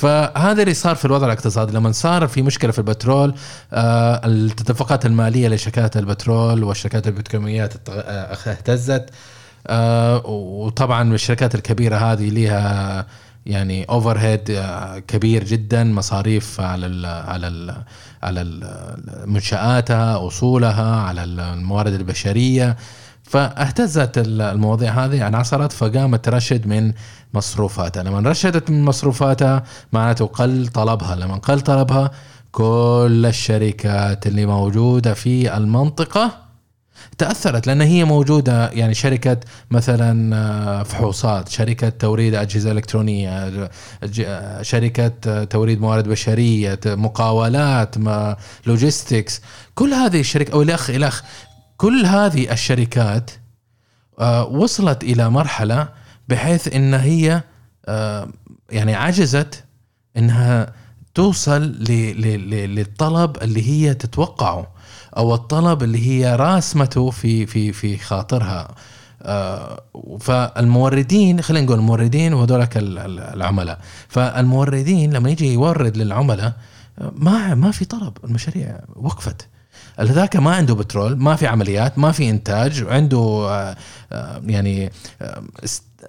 فهذا 0.00 0.62
اللي 0.62 0.74
صار 0.74 0.96
في 0.96 1.04
الوضع 1.04 1.26
الاقتصادي 1.26 1.72
لما 1.72 1.92
صار 1.92 2.28
في 2.28 2.42
مشكلة 2.42 2.72
في 2.72 2.78
البترول 2.78 3.34
آه 3.72 4.26
الاتفاقات 4.26 5.06
المالية 5.06 5.48
لشركات 5.48 5.96
البترول 5.96 6.64
والشركات 6.64 7.06
البتروكيماويات 7.06 7.88
آه، 7.88 8.34
اهتزت. 8.50 9.10
آه 9.66 10.26
وطبعا 10.26 11.14
الشركات 11.14 11.54
الكبيرة 11.54 11.96
هذه 11.96 12.30
لها 12.30 13.06
يعني 13.46 13.84
اوفر 13.84 14.18
هيد 14.18 14.62
كبير 15.08 15.44
جدا 15.44 15.84
مصاريف 15.84 16.60
على 16.60 16.86
ال 16.86 17.06
على 17.06 17.48
ال 17.48 17.76
على 18.22 18.44
منشآتها 19.26 20.26
اصولها 20.26 20.96
على 20.96 21.24
الموارد 21.24 21.92
البشرية. 21.92 22.76
فاهتزت 23.22 24.18
المواضيع 24.18 25.04
هذه 25.04 25.26
انعصرت 25.26 25.72
فقامت 25.72 26.24
ترشد 26.24 26.66
من 26.66 26.92
مصروفاتها. 27.34 28.02
لما 28.02 28.30
رشدت 28.30 28.70
من 28.70 28.84
مصروفاتها 28.84 29.64
معناته 29.92 30.26
قل 30.26 30.66
طلبها. 30.66 31.16
لما 31.16 31.36
قل 31.36 31.60
طلبها 31.60 32.10
كل 32.52 33.24
الشركات 33.28 34.26
اللي 34.26 34.46
موجودة 34.46 35.14
في 35.14 35.56
المنطقة 35.56 36.50
تأثرت 37.18 37.66
لأن 37.66 37.80
هي 37.80 38.04
موجودة 38.04 38.70
يعني 38.70 38.94
شركة 38.94 39.36
مثلا 39.70 40.36
آه، 40.36 40.82
فحوصات 40.82 41.48
شركة 41.48 41.88
توريد 41.88 42.34
أجهزة 42.34 42.72
إلكترونية 42.72 43.70
شركة 44.62 45.44
توريد 45.44 45.80
موارد 45.80 46.08
بشرية 46.08 46.80
مقاولات 46.86 47.94
لوجيستكس 48.66 49.40
كل 49.74 49.94
هذه 49.94 50.20
الشركة 50.20 50.52
أو 50.52 50.62
الأخ 50.62 50.90
الأخ 50.90 51.22
كل 51.76 52.06
هذه 52.06 52.52
الشركات 52.52 53.30
آه، 54.18 54.44
وصلت 54.44 55.04
إلى 55.04 55.30
مرحلة 55.30 55.88
بحيث 56.30 56.74
إن 56.74 56.94
هي 56.94 57.42
آه، 57.86 58.28
يعني 58.70 58.94
عجزت 58.94 59.64
إنها 60.16 60.72
توصل 61.14 61.62
للطلب 61.62 63.36
اللي 63.42 63.68
هي 63.70 63.94
تتوقعه 63.94 64.66
أو 65.16 65.34
الطلب 65.34 65.82
اللي 65.82 66.06
هي 66.06 66.36
راسمته 66.36 67.10
في 67.10 67.46
في 67.46 67.72
في 67.72 67.98
خاطرها. 67.98 68.74
آه، 69.22 69.82
فالموردين 70.20 71.42
خلينا 71.42 71.66
نقول 71.66 71.78
الموردين 71.78 72.34
وهذولك 72.34 72.72
العملاء. 72.76 73.78
فالموردين 74.08 75.12
لما 75.12 75.30
يجي 75.30 75.52
يورد 75.52 75.96
للعملاء 75.96 76.52
آه، 76.98 77.12
ما 77.16 77.54
ما 77.54 77.70
في 77.70 77.84
طلب 77.84 78.18
المشاريع 78.24 78.80
وقفت. 78.96 79.48
هذاك 79.98 80.36
ما 80.36 80.54
عنده 80.54 80.74
بترول 80.74 81.18
ما 81.18 81.36
في 81.36 81.46
عمليات 81.46 81.98
ما 81.98 82.12
في 82.12 82.30
إنتاج 82.30 82.84
عنده 82.88 83.74
يعني 84.46 84.90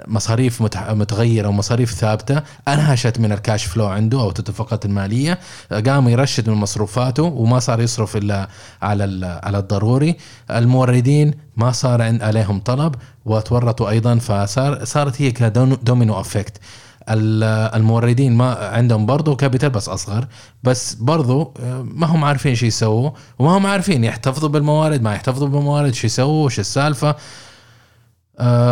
مصاريف 0.08 0.62
متغيرة 0.92 1.48
ومصاريف 1.48 1.92
ثابتة 1.92 2.42
أنهشت 2.68 3.20
من 3.20 3.32
ال 3.32 3.39
cash 3.39 3.66
flow 3.66 3.88
عنده 3.88 4.22
أو 4.22 4.30
التدفقات 4.30 4.86
المالية 4.86 5.40
قام 5.88 6.10
يرشد 6.10 6.50
من 6.50 6.56
مصروفاته 6.56 7.24
وما 7.24 7.60
صار 7.60 7.82
يصرف 7.82 8.18
إلا 8.18 8.48
على 8.82 9.40
على 9.44 9.58
الضروري. 9.58 10.16
الموردين 10.52 11.34
ما 11.58 11.72
صار 11.72 12.02
عليهم 12.02 12.60
طلب 12.60 12.96
وتورطوا 13.26 13.90
أيضا 13.90 14.16
فصار 14.16 14.86
صارت 14.86 15.22
هي 15.22 15.32
ك 15.32 15.45
domino 15.45 16.20
effect 16.20 16.58
الموردين 17.10 18.34
ما 18.38 18.54
عندهم 18.54 19.06
برضه 19.06 19.36
capital 19.36 19.70
بس 19.70 19.90
أصغر 19.90 20.28
بس 20.64 20.94
برضه 20.94 21.54
ما 21.84 22.08
هم 22.08 22.24
عارفين 22.24 22.56
شو 22.56 22.66
يسووا 22.66 23.12
وما 23.40 23.58
هم 23.58 23.66
عارفين 23.66 24.04
يحتفظوا 24.04 24.50
بالموارد 24.50 25.02
ما 25.02 25.14
يحتفظوا 25.14 25.48
بالموارد 25.48 25.94
شو 25.94 26.08
يسووا 26.08 26.46
وش 26.46 26.60
السالفة. 26.60 27.10
آه، 27.10 27.16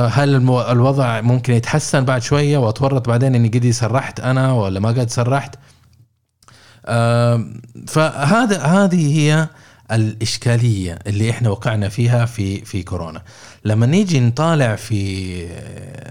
هل 0.08 0.36
الوضع 0.50 1.22
ممكن 1.22 1.54
يتحسن 1.54 2.06
بعد 2.06 2.22
شوية 2.22 2.58
وأتورط 2.58 3.08
بعدين 3.08 3.36
إني 3.36 3.48
قد 3.48 3.70
سرحت 3.70 4.20
أنا 4.20 4.54
ولا 4.54 4.80
ما 4.80 4.90
قد 4.90 5.10
سرحت؟ 5.10 5.56
آه، 6.86 7.46
فهذا 7.88 8.62
هذه 8.64 9.20
هي 9.20 9.48
الإشكالية 9.92 11.00
اللي 11.08 11.30
إحنا 11.30 11.50
وقعنا 11.50 11.90
فيها 11.90 12.26
في 12.26 12.66
في 12.66 12.84
كورونا. 12.84 13.22
لما 13.66 13.86
نيجي 13.86 14.20
نطالع 14.20 14.76
في 14.76 15.30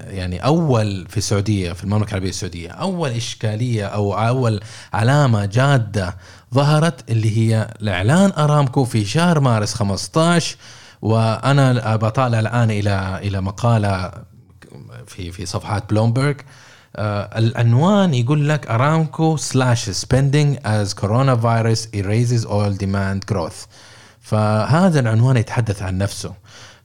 يعني 0.08 0.44
أول 0.44 1.06
في 1.08 1.16
السعودية 1.16 1.72
في 1.72 1.84
المملكة 1.84 2.10
العربية 2.10 2.28
السعودية 2.28 2.70
أول 2.70 3.10
إشكالية 3.10 3.86
أو 3.86 4.14
أول 4.14 4.60
علامة 4.92 5.44
جادة 5.44 6.16
ظهرت 6.54 7.10
اللي 7.10 7.38
هي 7.38 7.68
الإعلان 7.82 8.32
أرامكو 8.38 8.84
في 8.84 9.04
شهر 9.04 9.40
مارس 9.40 9.74
15 9.74 10.56
وأنا 11.02 11.96
بطالع 11.96 12.38
الآن 12.40 12.70
إلى 12.70 13.20
إلى 13.22 13.40
مقالة 13.40 14.12
في 15.06 15.32
في 15.32 15.46
صفحات 15.46 15.90
بلومبرج 15.90 16.36
آه 16.96 17.38
العنوان 17.38 18.14
يقول 18.14 18.48
لك 18.48 18.66
ارامكو 18.70 19.36
slash 19.36 19.90
spending 19.90 20.58
as 20.64 20.94
coronavirus 20.94 21.86
erases 21.86 22.44
oil 22.46 22.78
demand 22.78 23.34
growth. 23.34 23.68
فهذا 24.20 25.00
العنوان 25.00 25.36
يتحدث 25.36 25.82
عن 25.82 25.98
نفسه. 25.98 26.34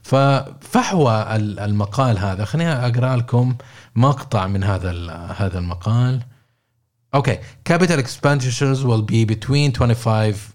ففحوى 0.04 1.36
المقال 1.36 2.20
هذا. 2.20 2.46
خليني 2.46 2.72
أقرأ 2.72 3.16
لكم 3.16 3.56
مقطع 3.96 4.48
من 4.48 4.64
هذا 4.64 4.92
هذا 5.38 5.60
المقال. 5.60 6.22
أوكي 7.16 7.40
capital 7.70 8.00
expenditures 8.00 8.84
will 8.84 9.02
be 9.02 9.26
between 9.26 9.72
25 9.72 10.34
uh, 10.34 10.53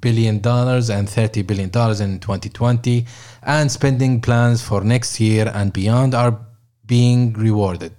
billion 0.00 0.40
dollars 0.40 0.90
and 0.90 1.08
30 1.08 1.42
billion 1.42 1.70
dollars 1.70 2.00
in 2.00 2.18
2020 2.18 3.06
and 3.42 3.70
spending 3.70 4.20
plans 4.20 4.62
for 4.62 4.80
next 4.82 5.20
year 5.20 5.50
and 5.54 5.72
beyond 5.72 6.14
are 6.14 6.38
being 6.86 7.32
rewarded 7.34 7.92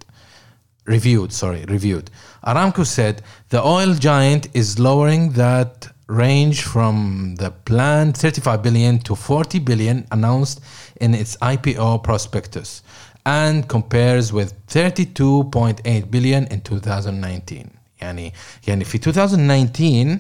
reviewed 0.85 1.31
sorry 1.31 1.63
reviewed 1.65 2.11
aramco 2.45 2.85
said 2.85 3.21
the 3.49 3.61
oil 3.63 3.93
giant 3.93 4.47
is 4.53 4.79
lowering 4.79 5.31
that 5.31 5.87
range 6.07 6.63
from 6.63 7.35
the 7.37 7.51
planned 7.65 8.17
35 8.17 8.61
billion 8.61 8.99
to 8.99 9.15
40 9.15 9.59
billion 9.59 10.05
announced 10.11 10.61
in 10.99 11.13
its 11.13 11.37
IPO 11.37 12.03
prospectus 12.03 12.83
and 13.25 13.67
compares 13.69 14.33
with 14.33 14.53
32.8 14.67 16.11
billion 16.11 16.45
in 16.47 16.61
2019 16.61 17.69
يعني 18.01 18.33
يعني 18.67 18.83
في 18.85 18.97
2019 18.97 20.11
آه، 20.11 20.19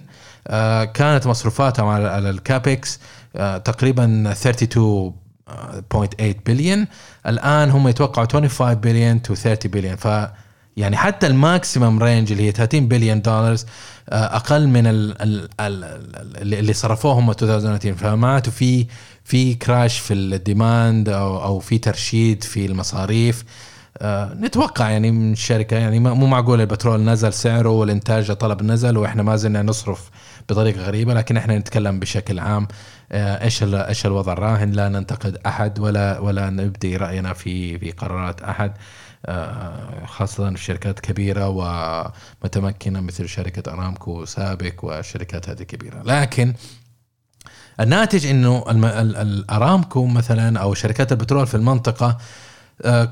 كانت 0.94 1.26
مصروفاتهم 1.26 1.88
على 1.88 2.30
ال 2.30 2.42
CAPEX 2.42 3.00
آه، 3.36 3.58
تقريبا 3.58 4.32
32.8 4.32 6.36
بليون 6.46 6.86
الآن 7.26 7.70
هم 7.70 7.88
يتوقعوا 7.88 8.26
25 8.32 8.74
billion 8.74 9.22
to 9.22 9.34
30 9.34 9.70
بليون 9.70 9.96
ف 9.96 10.08
يعني 10.76 10.96
حتى 10.96 11.26
ال 11.26 11.36
maximum 11.36 12.02
range 12.02 12.32
اللي 12.32 12.46
هي 12.46 12.52
30 12.52 12.88
بليون 12.88 13.22
دولار 13.22 13.56
أقل 14.08 14.68
من 14.68 14.86
ال 14.86 15.22
ال 15.22 15.48
ال 15.60 16.54
اللي 16.54 16.72
صرفوه 16.72 17.12
هم 17.12 17.30
2019 17.30 17.94
فمعناته 17.94 18.50
في 18.50 18.86
في 19.24 19.54
كراش 19.54 19.98
في 19.98 20.14
الديماند 20.14 21.08
أو 21.08 21.44
أو 21.44 21.58
في 21.58 21.78
ترشيد 21.78 22.44
في 22.44 22.66
المصاريف. 22.66 23.44
آه، 23.98 24.34
نتوقع 24.34 24.90
يعني 24.90 25.10
من 25.10 25.32
الشركة 25.32 25.76
يعني 25.76 26.00
مو 26.00 26.26
معقول 26.26 26.60
البترول 26.60 27.00
نزل 27.00 27.32
سعره 27.32 27.68
والإنتاج 27.68 28.32
طلب 28.32 28.62
نزل 28.62 28.96
وإحنا 28.96 29.22
ما 29.22 29.36
زلنا 29.36 29.62
نصرف 29.62 30.10
بطريقة 30.48 30.82
غريبة 30.82 31.14
لكن 31.14 31.36
إحنا 31.36 31.58
نتكلم 31.58 32.00
بشكل 32.00 32.38
عام 32.38 32.68
آه، 33.12 33.44
إيش 33.44 33.62
إيش 33.62 34.06
الوضع 34.06 34.32
الراهن؟ 34.32 34.72
لا 34.72 34.88
ننتقد 34.88 35.38
أحد 35.46 35.78
ولا 35.78 36.18
ولا 36.18 36.50
نبدي 36.50 36.96
رأينا 36.96 37.32
في 37.32 37.78
في 37.78 37.90
قرارات 37.90 38.42
أحد 38.42 38.72
آه، 39.26 40.06
خاصة 40.06 40.50
في 40.50 40.64
شركات 40.64 41.00
كبيرة 41.00 41.48
ومتمكنة 41.48 43.00
مثل 43.00 43.28
شركة 43.28 43.72
أرامكو 43.72 44.24
سابك 44.24 44.84
والشركات 44.84 45.48
هذه 45.48 45.62
كبيرة. 45.62 46.02
لكن 46.02 46.54
الناتج 47.80 48.26
إنه 48.26 48.64
الارامكو 48.70 50.06
مثلا 50.06 50.58
أو 50.60 50.74
شركات 50.74 51.12
البترول 51.12 51.46
في 51.46 51.54
المنطقة 51.54 52.18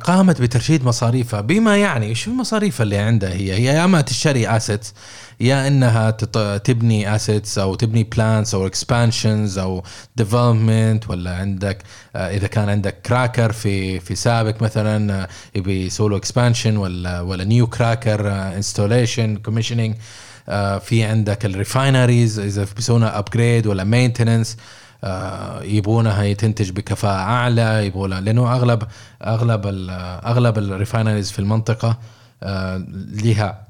قامت 0.05 0.42
بترشيد 0.42 0.85
مصاريفها. 0.85 1.40
بما 1.40 1.76
يعني 1.76 2.14
شو 2.14 2.31
المصاريف 2.31 2.83
اللي 2.83 2.98
عندها 2.98 3.33
هي؟ 3.33 3.52
هي 3.52 3.64
يا 3.64 3.85
اما 3.85 4.00
تشتري 4.00 4.48
assets 4.48 4.94
يا 5.40 5.68
إنها 5.68 6.11
تبني 6.59 7.16
assets 7.16 7.59
أو 7.59 7.74
تبني 7.74 8.02
plants 8.02 8.55
أو 8.55 8.66
expansions 8.66 9.59
أو 9.59 9.83
development 10.16 11.11
ولا 11.11 11.37
عندك 11.37 11.83
آه، 12.16 12.37
إذا 12.37 12.46
كان 12.46 12.68
عندك 12.68 13.00
cracker 13.07 13.52
في 13.52 14.00
في 14.00 14.14
سابق 14.14 14.62
مثلا 14.62 15.22
آه، 15.22 15.29
يبي 15.55 15.87
يسوي 15.87 16.11
له 16.11 16.16
expansion 16.16 16.76
ولا 16.76 17.20
ولا 17.20 17.44
new 17.44 17.66
cracker 17.66 18.33
installation 18.33 19.37
commissioning 19.37 19.94
في 20.81 21.05
عندك 21.05 21.44
ال 21.44 21.53
refineries 21.53 22.38
إذا 22.38 22.66
بيسوونها 22.76 23.18
upgrade 23.18 23.66
ولا 23.66 23.85
maintenance 23.85 24.57
آه، 24.57 24.86
يبونها 25.62 26.32
تنتج 26.32 26.70
بكفاءة 26.70 27.20
أعلى 27.20 27.87
يبونها 27.87 28.20
لأنه 28.20 28.52
اغلب 28.52 28.82
أغلب 29.22 29.66
أغلب 30.24 30.59
ال 30.59 30.65
refineries 30.65 31.31
في 31.30 31.38
المنطقة 31.38 31.98
آه، 32.42 32.87
لها 33.12 33.66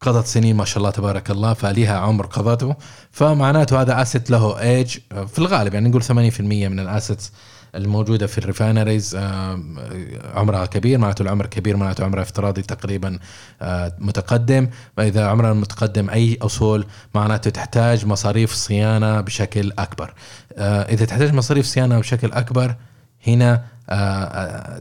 قضت 0.00 0.26
سنين 0.26 0.56
ما 0.56 0.64
شاء 0.64 0.78
الله 0.78 0.90
تبارك 0.90 1.30
الله 1.30 1.54
فليها 1.54 1.98
عمر 1.98 2.26
قضته 2.26 2.76
فمعناته 3.10 3.80
هذا 3.82 4.02
asset 4.02 4.30
له 4.30 4.60
ايج 4.60 4.98
في 5.26 5.38
الغالب 5.38 5.74
يعني 5.74 5.88
نقول 5.88 6.02
80% 6.02 6.10
من 6.40 6.80
ال 6.80 6.87
assets 6.87 7.32
الموجودة 7.74 8.26
في 8.26 8.38
ال 8.38 8.45
refineries 8.45 9.14
آه، 9.14 9.62
عمرها 10.34 10.66
كبير 10.66 10.98
معناته 10.98 11.22
العمر 11.22 11.46
كبير 11.46 11.76
معناته 11.76 12.04
عمرها 12.04 12.22
افتراضي 12.22 12.62
تقريبا 12.62 13.18
آه، 13.62 13.92
متقدم. 13.98 14.68
واذا 14.98 15.26
عمرها 15.26 15.52
متقدم 15.52 16.10
أي 16.10 16.38
أصول 16.42 16.86
معناته 17.14 17.50
تحتاج 17.50 18.06
مصاريف 18.06 18.52
صيانة 18.52 19.20
بشكل 19.20 19.72
أكبر. 19.78 20.14
آه، 20.58 20.82
إذا 20.82 21.04
تحتاج 21.04 21.34
مصاريف 21.34 21.66
صيانة 21.66 21.98
بشكل 21.98 22.32
أكبر 22.32 22.74
هنا 23.26 23.64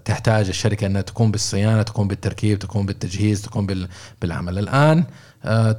تحتاج 0.05 0.47
الشركة 0.47 0.87
إنها 0.87 1.01
تقوم 1.01 1.31
بالصيانة 1.31 1.81
تقوم 1.81 2.07
بالتركيب 2.07 2.59
تقوم 2.59 2.85
بالتجهيز 2.85 3.41
تقوم 3.41 3.67
بالعمل. 4.21 4.59
الآن 4.59 4.97
آه، 4.99 5.05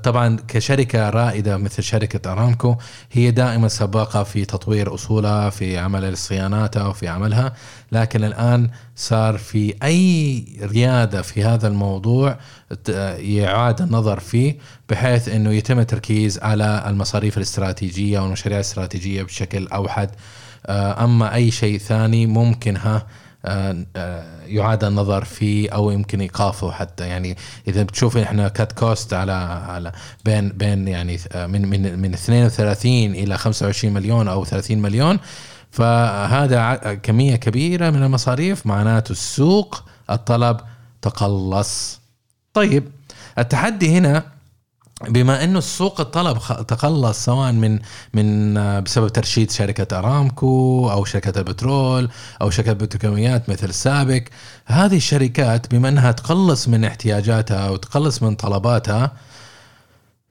طبعا 0.03 0.37
كشركة 0.49 1.11
رائدة 1.11 1.57
مثل 1.57 1.83
شركة 1.83 2.33
أرامكو 2.33 2.77
هي 3.13 3.31
دائما 3.31 3.69
سباقة 3.69 4.23
في 4.23 4.45
تطوير 4.45 4.95
أصولها 4.95 5.51
في 5.51 5.79
عمل 5.79 6.17
صياناتها 6.17 6.87
وفي 6.87 7.09
عملها. 7.09 7.53
لكن 7.93 8.25
الآن 8.25 8.71
صار 8.97 9.39
في 9.39 9.75
أي 9.83 10.45
ريادة 10.63 11.23
في 11.23 11.45
هذا 11.45 11.69
الموضوع 11.69 12.39
يعاد 13.19 13.83
النظر 13.83 14.21
فيه 14.21 14.59
بحيث 14.89 15.29
أنه 15.29 15.51
يتم 15.51 15.79
التركيز 15.79 16.39
على 16.39 16.85
المصاريف 16.87 17.37
الاستراتيجية 17.37 18.21
والمشاريع 18.21 18.59
الاستراتيجية 18.59 19.23
بشكل 19.23 19.69
أوحد. 19.69 20.11
آه، 20.67 21.05
أما 21.05 21.35
أي 21.35 21.51
شيء 21.51 21.79
ثاني 21.79 22.27
ممكن 22.27 22.77
ها 22.77 22.97
آه، 22.97 22.99
آه، 22.99 23.07
يعاد 24.47 24.85
النظر 24.85 25.25
فيه 25.25 25.71
أو 25.71 25.91
يمكن 25.91 26.21
إيقافه 26.21 26.71
حتى. 26.71 27.09
يعني 27.09 27.37
إذا 27.69 27.83
بتشوف 27.83 28.17
إحنا 28.17 28.49
cut 28.49 28.73
cost 28.73 29.15
على 29.15 29.33
على 29.33 29.93
بين 30.25 30.49
بين 30.49 30.89
يعني 30.89 31.19
آه، 31.33 31.47
من 31.47 31.69
من 31.69 31.99
من 31.99 32.15
32 32.15 32.93
إلى 32.93 33.39
25 33.39 33.95
مليون 33.95 34.29
أو 34.29 34.45
30 34.45 34.79
مليون. 34.79 35.19
فهذا 35.71 36.75
كمية 37.03 37.37
كبيرة 37.37 37.91
من 37.91 38.03
المصاريف 38.03 38.67
معناته 38.67 39.13
السوق 39.13 39.83
الطلب 40.11 40.61
تقلص. 41.03 42.01
طيب 42.55 42.85
التحدي 43.39 43.99
هنا 43.99 44.40
بما 45.09 45.45
إنه 45.45 45.59
السوق 45.59 46.01
الطلب 46.01 46.39
تقلص 46.69 47.25
سواء 47.25 47.53
من 47.53 47.79
من 48.15 48.57
آه، 48.57 48.81
بسبب 48.81 49.09
ترشيد 49.09 49.51
شركة 49.51 49.99
أرامكو 49.99 50.91
أو 50.91 51.05
شركة 51.05 51.39
البترول 51.39 52.11
أو 52.43 52.51
شركة 52.51 52.71
البتروكيماويات 52.71 53.51
مثل 53.51 53.69
السابق 53.69 54.23
هذه 54.67 54.97
الشركات 54.97 55.75
بما 55.75 55.89
إنها 55.89 56.13
تقلص 56.13 56.69
من 56.69 56.85
احتياجاتها 56.85 57.71
وتقلص 57.71 58.23
من 58.23 58.35
طلباتها 58.35 59.13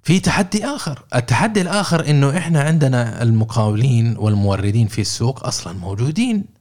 في 0.03 0.19
تحدي 0.19 0.65
آخر، 0.65 1.03
التحدي 1.15 1.61
الآخر 1.61 2.09
إنه 2.09 2.37
إحنا 2.37 2.61
عندنا 2.61 3.23
المقاولين 3.23 4.17
والموردين 4.17 4.87
في 4.87 5.01
السوق 5.01 5.45
أصلا 5.45 5.73
موجودين. 5.73 6.58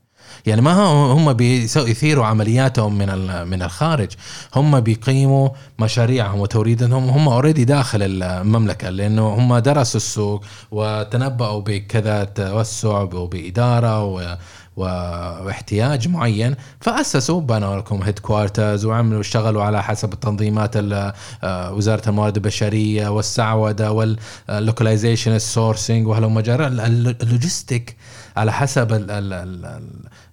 يعني 0.48 0.62
ما 0.62 0.72
هم 1.12 1.32
بيديروا 1.32 2.26
عملياتهم 2.26 2.98
من 2.98 3.08
من 3.48 3.62
الخارج. 3.62 4.08
هم 4.56 4.80
بيقيموا 4.80 5.48
مشاريعهم 5.78 6.40
وتوريدهم. 6.40 7.08
هم 7.08 7.28
already 7.28 7.64
داخل 7.64 8.02
المملكة 8.02 8.90
لأنه 8.90 9.28
هم 9.28 9.58
درسوا 9.58 10.00
السوق 10.00 10.44
وتنبأوا 10.70 11.60
بكذا 11.60 12.24
توسع 12.24 13.00
وبإدارة 13.00 14.04
و 14.04 14.36
واحتياج 14.78 16.08
معين. 16.08 16.54
فأسسوا 16.80 17.40
بنوا 17.40 17.76
لكم 17.76 18.02
headquarters 18.02 18.84
وعملوا 18.84 19.20
اشتغلوا 19.20 19.62
على 19.62 19.82
حسب 19.82 20.12
التنظيمات 20.12 20.76
آه، 20.76 21.72
وزارة 21.72 22.08
الموارد 22.08 22.36
البشرية 22.36 23.08
والسعودة 23.08 23.92
وال 23.92 24.12
localization 24.12 25.32
ال 25.34 25.42
sourcing 25.42 26.06
وهلم 26.06 26.40
جرى 26.40 26.66
ال 26.66 26.81
logistic 26.81 27.96
على 28.36 28.52
حسب 28.52 28.92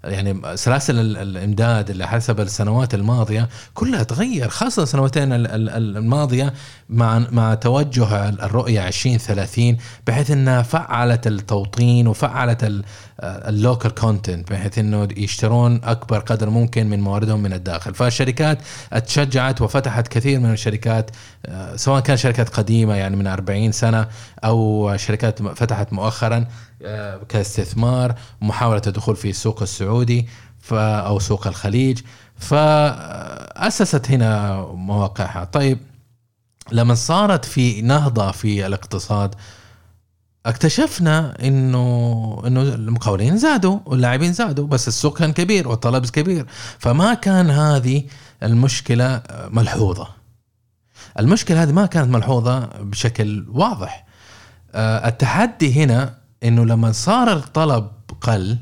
يعني 0.05 0.57
سلاسل 0.57 0.99
الإمداد 1.17 1.89
اللي 1.89 2.07
حسب 2.07 2.39
السنوات 2.39 2.93
الماضية 2.93 3.49
كلها 3.73 4.03
تغير 4.03 4.49
خاصة 4.49 4.83
السنواتين 4.83 5.27
الماضية 5.31 6.53
مع 6.89 7.19
مع 7.31 7.53
توجه 7.53 8.29
الرؤية 8.29 8.87
2030 8.87 9.77
بحيث 10.07 10.31
إنها 10.31 10.61
فعلت 10.61 11.27
التوطين 11.27 12.07
وفعلت 12.07 12.83
ال 13.23 13.35
local 13.35 13.95
content 13.95 14.51
بحيث 14.51 14.77
إنه 14.77 15.07
يشترون 15.17 15.81
أكبر 15.83 16.19
قدر 16.19 16.49
ممكن 16.49 16.89
من 16.89 16.99
مواردهم 16.99 17.41
من 17.41 17.53
الداخل. 17.53 17.93
فالشركات 17.93 18.57
اتشجعت 18.93 19.61
وفتحت 19.61 20.07
كثير 20.07 20.39
من 20.39 20.51
الشركات 20.51 21.11
آه، 21.45 21.75
سواء 21.75 21.99
كانت 21.99 22.19
شركات 22.19 22.49
قديمة 22.49 22.95
يعني 22.95 23.15
من 23.15 23.27
40 23.27 23.71
سنة 23.71 24.07
أو 24.43 24.93
شركات 24.97 25.41
فتحت 25.41 25.93
مؤخرا 25.93 26.45
آه، 26.83 27.19
كاستثمار 27.29 28.15
محاولة 28.41 28.81
الدخول 28.87 29.15
في 29.15 29.29
السوق 29.29 29.61
السعودي 29.61 29.94
أو 30.71 31.19
سوق 31.19 31.47
الخليج. 31.47 31.99
فأسست 32.37 34.11
هنا 34.11 34.61
مواقعها. 34.61 35.43
طيب 35.43 35.79
لما 36.71 36.95
صارت 36.95 37.45
في 37.45 37.81
نهضة 37.81 38.31
في 38.31 38.65
الاقتصاد 38.67 39.35
اكتشفنا 40.45 41.37
انه 41.43 42.41
إنه 42.47 42.61
المقاولين 42.61 43.37
زادوا 43.37 43.79
واللاعبين 43.85 44.33
زادوا 44.33 44.67
بس 44.67 44.87
السوق 44.87 45.17
كان 45.17 45.33
كبير 45.33 45.67
والطلب 45.67 46.05
كبير. 46.05 46.45
فما 46.79 47.13
كان 47.13 47.49
هذه 47.49 48.03
المشكلة 48.43 49.21
ملحوظة. 49.49 50.07
المشكلة 51.19 51.63
هذه 51.63 51.71
ما 51.71 51.85
كانت 51.85 52.09
ملحوظة 52.09 52.59
بشكل 52.65 53.45
واضح. 53.49 54.05
آه، 54.75 55.07
التحدي 55.07 55.83
هنا 55.83 56.17
إنه 56.43 56.65
لما 56.65 56.91
صار 56.91 57.33
الطلب 57.33 57.91
قل 58.21 58.57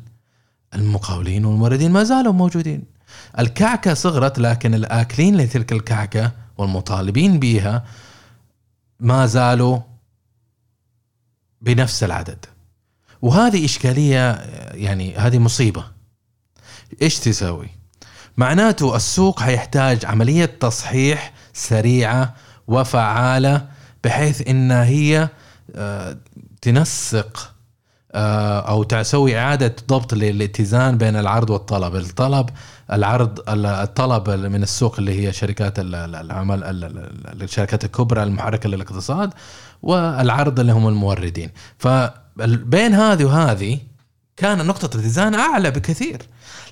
المقاولين 0.76 1.46
والموردين 1.46 1.92
ما 1.92 2.04
زالوا 2.04 2.34
موجودين. 2.34 2.84
الكعكة 3.40 3.94
صغرت 3.94 4.40
لكن 4.40 4.74
الآكلين 4.74 5.38
لتلك 5.38 5.72
الكعكة 5.72 6.32
والمطالبين 6.58 7.40
بها 7.40 7.86
ما 9.00 9.26
زالوا 9.26 9.80
بنفس 11.62 12.04
العدد. 12.04 12.46
وهذه 13.22 13.66
إشكالية 13.66 14.32
يعني 14.74 15.16
هذه 15.16 15.40
مصيبة. 15.40 15.86
إيش 17.02 17.20
تسوي 17.20 17.70
معناته 18.38 18.96
السوق 18.96 19.40
حيحتاج 19.40 20.06
عملية 20.06 20.46
تصحيح 20.46 21.34
سريعة 21.54 22.36
وفعالة 22.68 23.68
بحيث 24.04 24.48
إنها 24.48 24.86
هي 24.86 25.30
آه، 25.76 26.18
تنسق 26.62 27.53
أو 28.16 28.84
تسوي 28.84 29.40
إعادة 29.40 29.76
ضبط 29.88 30.14
للاتزان 30.14 30.98
بين 30.98 31.16
العرض 31.16 31.50
والطلب، 31.50 31.96
الطلب 31.96 32.50
العرض 32.92 33.40
الطلب 33.50 34.30
من 34.30 34.64
السوق 34.64 34.96
اللي 35.00 35.28
هي 35.28 35.34
شركات 35.34 35.74
العمل 35.80 36.64
الشركات 37.42 37.86
الكبرى 37.86 38.24
المحركة 38.24 38.70
للاقتصاد 38.70 39.34
والعرض 39.82 40.60
اللي 40.60 40.72
هم 40.72 40.88
الموردين. 40.88 41.50
فبين 41.78 42.94
هذه 42.94 43.26
وهذه 43.26 43.80
كان 44.38 44.66
نقطة 44.66 44.96
الاتزان 44.96 45.36
أعلى 45.36 45.72
بكثير. 45.72 46.22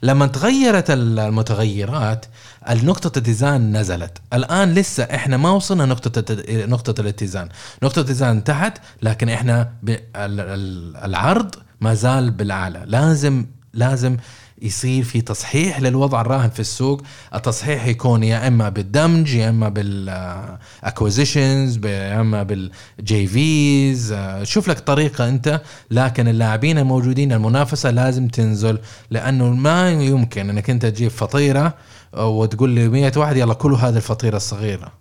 لما 0.04 0.28
تغيرت 0.28 0.92
المتغيرات 0.92 2.26
النقطة 2.70 3.18
الاتزان 3.18 3.78
نزلت. 3.78 4.18
الآن 4.34 4.74
لسه 4.74 5.04
إحنا 5.04 5.38
ما 5.38 5.52
وصلنا 5.52 5.86
نقطة 5.86 6.26
نقطة 6.50 7.02
الاتزان. 7.02 7.50
نقطة 7.84 8.00
الاتزان 8.00 8.44
تحت 8.44 8.78
لكن 9.02 9.30
إحنا 9.30 9.74
العرض 11.06 11.56
ما 11.82 11.94
زال 11.94 12.32
بالأعلى. 12.32 12.84
لازم 12.88 13.46
لازم 13.74 14.18
يصير 14.62 15.04
في 15.04 15.22
تصحيح 15.22 15.80
للوضع 15.80 16.22
الراهن 16.22 16.50
في 16.50 16.60
السوق. 16.60 17.02
التصحيح 17.36 17.88
يكون 17.88 18.24
يا 18.24 18.48
إما 18.48 18.70
بالدمج 18.70 19.34
يا 19.34 19.50
إما 19.50 19.70
بال 19.70 20.01
acquisitions 20.01 21.86
يا 21.86 22.22
إما 22.22 22.44
بال 22.44 23.28
JVs 23.28 24.16
شوف 24.44 24.68
لك 24.68 24.80
طريقة 24.80 25.30
أنت 25.30 25.62
لكن 25.92 26.28
اللاعبين 26.28 26.78
الموجودين 26.78 27.34
المنافسة 27.34 27.92
لازم 27.92 28.28
تنزل 28.28 28.80
لأنه 29.10 29.50
ما 29.50 29.92
يمكن 29.92 30.50
إنك 30.50 30.70
أنت 30.70 30.86
تجيب 30.86 31.12
فطيرة 31.12 31.74
وتقول 32.18 32.70
لي 32.70 32.90
100 32.90 33.12
واحد 33.18 33.38
يلا 33.38 33.54
كلوا 33.54 33.78
هذه 33.78 33.98
الفطيرة 33.98 34.38
الصغيرة. 34.38 35.01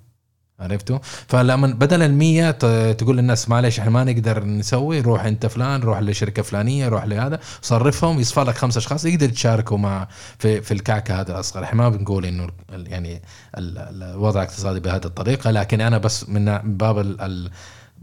عرفتوا؟ 0.61 0.99
فلما 1.29 1.67
بدل 1.67 2.03
ال 2.03 2.97
تقول 2.97 3.17
للناس 3.17 3.49
معلش 3.49 3.79
إحنا 3.79 3.91
ما 3.91 4.05
نقدر 4.05 4.45
نسوي 4.45 5.01
روح 5.01 5.25
أنت 5.25 5.47
فلان 5.47 5.81
روح 5.81 5.99
لشركة 5.99 6.43
فلانية 6.43 6.89
روح 6.89 7.05
لهذا. 7.05 7.41
صرفهم 7.63 8.21
يصفى 8.21 8.41
لك 8.41 8.57
خمسة 8.57 8.79
أشخاص 8.79 9.05
يقدر 9.05 9.27
يتشاركوا 9.27 9.79
مع 9.79 10.09
في, 10.39 10.61
في 10.63 10.75
الكعكة 10.75 11.21
هذا 11.21 11.33
الأصغر. 11.33 11.65
إحنا 11.65 11.83
ما 11.83 11.89
بنقول 11.89 12.27
إنه 12.27 12.49
يعني 12.71 13.23
الوضع 13.59 14.43
الاقتصادي 14.43 14.81
بهذه 14.81 15.05
الطريقة 15.05 15.51
لكن 15.51 15.81
أنا 15.81 15.99
بس 15.99 16.29
من 16.29 16.59
باب 16.65 17.17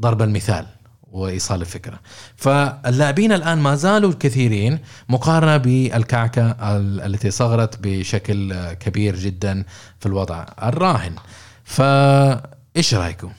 ضرب 0.01 0.21
المثال 0.21 0.65
وإيصال 1.11 1.61
الفكرة. 1.61 1.99
فاللاعبين 2.35 3.31
الآن 3.31 3.57
ما 3.57 3.75
زالوا 3.75 4.13
كثيرين 4.19 4.79
مقارنة 5.09 5.57
بالكعكة 5.57 6.55
التي 7.05 7.31
صغرت 7.31 7.79
بشكل 7.81 8.73
كبير 8.73 9.15
جدا 9.15 9.63
في 9.99 10.05
الوضع 10.05 10.45
الراهن. 10.63 11.15
فايش 11.67 12.93
رأيكم؟ 12.93 13.31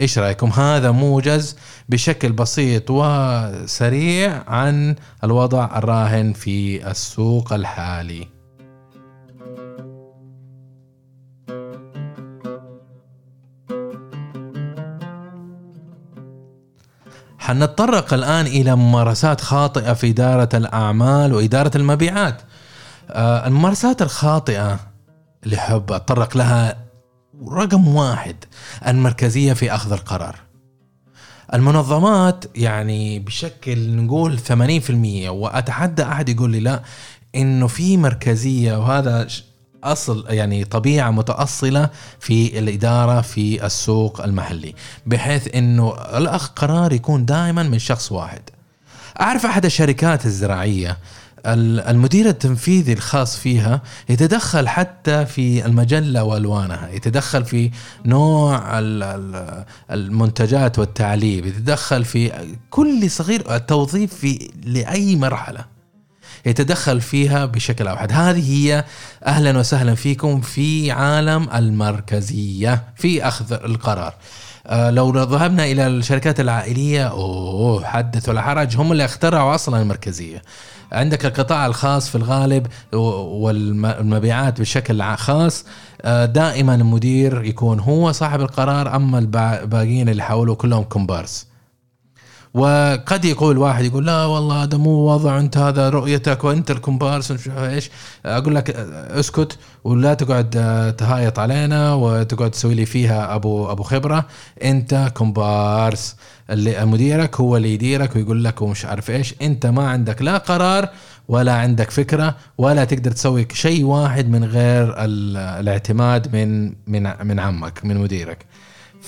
إيش 0.00 0.18
رأيكم؟ 0.18 0.48
هذا 0.48 0.90
موجز 0.90 1.56
بشكل 1.88 2.32
بسيط 2.32 2.90
وسريع 2.90 4.42
عن 4.46 4.96
الوضع 5.24 5.78
الراهن 5.78 6.32
في 6.32 6.90
السوق 6.90 7.52
الحالي. 7.52 8.28
حنتطرق 17.38 18.14
الآن 18.14 18.46
إلى 18.46 18.76
ممارسات 18.76 19.40
خاطئة 19.40 19.92
في 19.92 20.10
إدارة 20.10 20.48
الأعمال 20.54 21.34
وإدارة 21.34 21.70
المبيعات. 21.76 22.42
آه، 23.10 23.46
الممارسات 23.46 24.02
الخاطئة 24.02 24.80
اللي 25.44 25.56
حب 25.56 25.92
أتطرق 25.92 26.36
لها 26.36 26.81
رقم 27.48 27.88
واحد 27.88 28.36
المركزية 28.86 29.52
في 29.52 29.74
أخذ 29.74 29.92
القرار. 29.92 30.36
المنظمات 31.54 32.44
يعني 32.54 33.18
بشكل 33.18 33.96
نقول 33.96 34.38
80% 34.38 35.28
وأتحدى 35.28 36.02
أحد 36.02 36.28
يقول 36.28 36.50
لي 36.50 36.60
لا 36.60 36.82
إنه 37.34 37.66
في 37.66 37.96
مركزية 37.96 38.78
وهذا 38.78 39.28
أصل 39.84 40.24
يعني 40.28 40.64
طبيعة 40.64 41.10
متأصلة 41.10 41.90
في 42.20 42.58
الإدارة 42.58 43.20
في 43.20 43.66
السوق 43.66 44.22
المحلي 44.24 44.74
بحيث 45.06 45.54
إنه 45.54 45.94
الاخ 46.16 46.48
قرار 46.48 46.92
يكون 46.92 47.24
دائما 47.24 47.62
من 47.62 47.78
شخص 47.78 48.12
واحد. 48.12 48.42
أعرف 49.20 49.46
أحد 49.46 49.64
الشركات 49.64 50.26
الزراعية 50.26 50.98
المدير 51.46 52.28
التنفيذي 52.28 52.92
الخاص 52.92 53.36
فيها 53.36 53.82
يتدخل 54.08 54.68
حتى 54.68 55.26
في 55.26 55.66
المجلة 55.66 56.24
وألوانها، 56.24 56.88
يتدخل 56.88 57.44
في 57.44 57.70
نوع 58.04 58.62
المنتجات 59.90 60.78
والتعليب، 60.78 61.46
يتدخل 61.46 62.04
في 62.04 62.32
كل 62.70 63.10
صغير 63.10 63.56
التوظيف 63.56 64.14
في 64.14 64.50
لأي 64.64 65.16
مرحلة. 65.16 65.64
يتدخل 66.46 67.00
فيها 67.00 67.46
بشكل 67.46 67.88
أوحد 67.88 68.12
هذه 68.12 68.52
هي 68.52 68.84
أهلا 69.26 69.58
وسهلا 69.58 69.94
فيكم 69.94 70.40
في 70.40 70.90
عالم 70.90 71.48
المركزية 71.54 72.84
في 72.96 73.28
أخذ 73.28 73.52
القرار 73.52 74.14
لو 74.70 75.10
ذهبنا 75.10 75.64
إلى 75.64 75.86
الشركات 75.86 76.40
العائلية 76.40 77.10
أوه 77.10 77.84
حدث 77.84 78.28
ولا 78.28 78.42
حرج. 78.42 78.76
هم 78.76 78.92
اللي 78.92 79.04
اخترعوا 79.04 79.54
أصلا 79.54 79.82
المركزية. 79.82 80.42
عندك 80.92 81.26
القطاع 81.26 81.66
الخاص 81.66 82.08
في 82.08 82.14
الغالب 82.14 82.66
والمبيعات 82.92 84.60
بشكل 84.60 85.02
خاص. 85.02 85.64
آه، 86.02 86.24
دائما 86.24 86.74
المدير 86.74 87.44
يكون 87.44 87.80
هو 87.80 88.12
صاحب 88.12 88.40
القرار 88.40 88.96
أما 88.96 89.18
الباقيين 89.18 90.08
اللي 90.08 90.22
حوله 90.22 90.54
كلهم 90.54 90.84
كومبارس 90.84 91.51
وقد 92.54 93.24
يقول 93.24 93.58
واحد 93.58 93.84
يقول 93.84 94.06
لا 94.06 94.24
والله 94.24 94.62
هذا 94.62 94.78
مو 94.78 94.90
وضع 94.90 95.38
انت 95.38 95.56
هذا 95.56 95.88
رؤيتك 95.88 96.44
وانت 96.44 96.70
الكومبارس 96.70 97.48
إيش. 97.48 97.90
أقول 98.26 98.54
لك 98.54 98.70
اسكت 98.70 99.58
ولا 99.84 100.14
تقعد 100.14 100.50
تهايط 100.98 101.38
علينا 101.38 101.94
وتقعد 101.94 102.50
تسوي 102.50 102.74
لي 102.74 102.86
فيها 102.86 103.34
أبو 103.34 103.70
أبو 103.70 103.82
خبرة. 103.82 104.24
انت 104.62 105.10
كومبارس. 105.14 106.16
اللي 106.50 106.86
مديرك 106.86 107.40
هو 107.40 107.56
اللي 107.56 107.74
يديرك 107.74 108.16
ويقول 108.16 108.44
لك 108.44 108.62
ومش 108.62 108.84
عارف 108.84 109.10
إيش. 109.10 109.34
انت 109.42 109.66
ما 109.66 109.88
عندك 109.88 110.22
لا 110.22 110.38
قرار 110.38 110.88
ولا 111.28 111.52
عندك 111.52 111.90
فكرة 111.90 112.36
ولا 112.58 112.84
تقدر 112.84 113.10
تسوي 113.10 113.46
شيء 113.52 113.84
واحد 113.84 114.28
من 114.28 114.44
غير 114.44 114.94
الاعتماد 114.98 116.36
من 116.36 116.74
من 116.86 117.26
من 117.26 117.40
عمك 117.40 117.84
من 117.84 117.96
مديرك. 117.96 118.46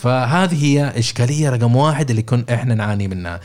فهذه 0.05 0.65
هي 0.65 0.99
إشكالية 0.99 1.51
رقم 1.51 1.77
واحد 1.77 2.11
اللي 2.11 2.23
كنا 2.23 2.45
إحنا 2.55 2.75
نعاني 2.75 3.09
منها. 3.09 3.41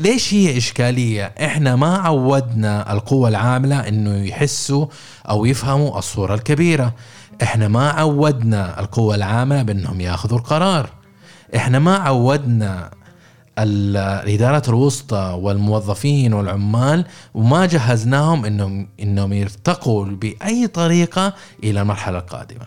ليش 0.00 0.34
هي 0.34 0.56
إشكالية؟ 0.56 1.24
إحنا 1.24 1.76
ما 1.76 1.96
عودنا 1.96 2.92
القوى 2.92 3.28
العاملة 3.28 3.88
إنه 3.88 4.24
يحسوا 4.24 4.86
أو 5.28 5.44
يفهموا 5.44 5.98
الصورة 5.98 6.34
الكبيرة. 6.34 6.94
إحنا 7.42 7.68
ما 7.68 7.90
عودنا 7.90 8.80
القوى 8.80 9.14
العاملة 9.14 9.62
بأنهم 9.62 10.00
ياخذوا 10.00 10.38
القرار. 10.38 10.90
إحنا 11.56 11.78
ما 11.78 11.96
عودنا 11.96 12.90
الإدارات 13.58 14.68
الوسطى 14.68 15.38
والموظفين 15.40 16.32
والعمال 16.32 17.04
وما 17.34 17.66
جهزناهم 17.66 18.44
إنهم 18.44 18.88
إنهم 19.00 19.32
يرتقوا 19.32 20.04
بأي 20.04 20.66
طريقة 20.66 21.34
إلى 21.64 21.80
المرحلة 21.80 22.18
القادمة. 22.18 22.66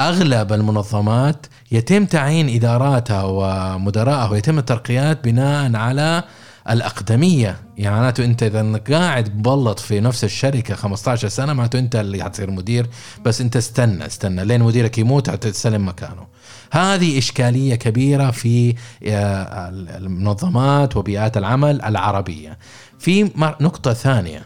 أغلب 0.00 0.52
المنظمات 0.52 1.46
يتم 1.72 2.04
تعيين 2.06 2.48
إداراتها 2.48 3.22
ومدراءها 3.22 4.30
ويتم 4.30 4.58
الترقيات 4.58 5.24
بناء 5.24 5.76
على 5.76 6.24
الأقدمية. 6.70 7.60
يعني 7.78 7.96
معناته 7.96 8.24
أنت 8.24 8.42
إذا 8.42 8.76
قاعد 8.76 9.38
مبلط 9.38 9.78
في 9.78 10.00
نفس 10.00 10.24
الشركة 10.24 10.74
15 10.74 11.28
سنة 11.28 11.52
معناته 11.52 11.78
أنت 11.78 11.96
اللي 11.96 12.24
حتصير 12.24 12.50
مدير 12.50 12.86
بس 13.24 13.40
أنت 13.40 13.56
استنى 13.56 14.06
استنى 14.06 14.44
لين 14.44 14.62
مديرك 14.62 14.98
يموت 14.98 15.30
تستلم 15.30 15.88
مكانه. 15.88 16.26
هذه 16.72 17.18
إشكالية 17.18 17.74
كبيرة 17.74 18.30
في 18.30 18.74
آه، 19.06 19.68
المنظمات 19.96 20.96
وبيئات 20.96 21.36
العمل 21.36 21.82
العربية. 21.82 22.58
في 22.98 23.30
نقطة 23.36 23.92
ثانية 23.92 24.42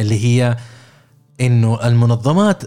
اللي 0.00 0.24
هي 0.24 0.56
إنه 1.40 1.86
المنظمات 1.86 2.62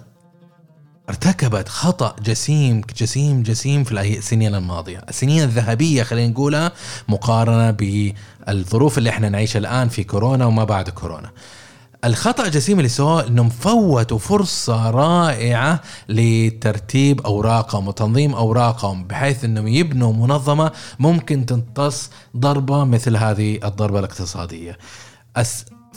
ارتكبت 1.09 1.69
خطأ 1.69 2.15
جسيم 2.23 2.81
جسيم 2.97 3.43
جسيم 3.43 3.83
في 3.83 3.91
السنين 4.17 4.55
الماضية 4.55 5.01
السنين 5.09 5.43
الذهبية 5.43 6.03
خلينا 6.03 6.31
نقولها 6.31 6.71
مقارنة 7.09 7.71
بالظروف 7.71 8.97
اللي 8.97 9.09
إحنا 9.09 9.29
نعيشها 9.29 9.59
الآن 9.59 9.89
في 9.89 10.03
كورونا 10.03 10.45
وما 10.45 10.63
بعد 10.63 10.89
كورونا 10.89 11.31
الخطأ 12.05 12.45
الجسيم 12.45 12.77
اللي 12.77 12.89
سواه 12.89 13.27
انهم 13.27 13.49
فوتوا 13.49 14.17
فرصة 14.17 14.89
رائعة 14.89 15.81
لترتيب 16.09 17.21
أوراقهم 17.21 17.87
وتنظيم 17.87 18.33
أوراقهم 18.33 19.03
بحيث 19.07 19.43
انهم 19.43 19.67
يبنوا 19.67 20.13
منظمة 20.13 20.71
ممكن 20.99 21.45
تمتص 21.45 22.09
ضربة 22.37 22.83
مثل 22.83 23.17
هذه 23.17 23.59
الضربة 23.63 23.99
الاقتصادية. 23.99 24.77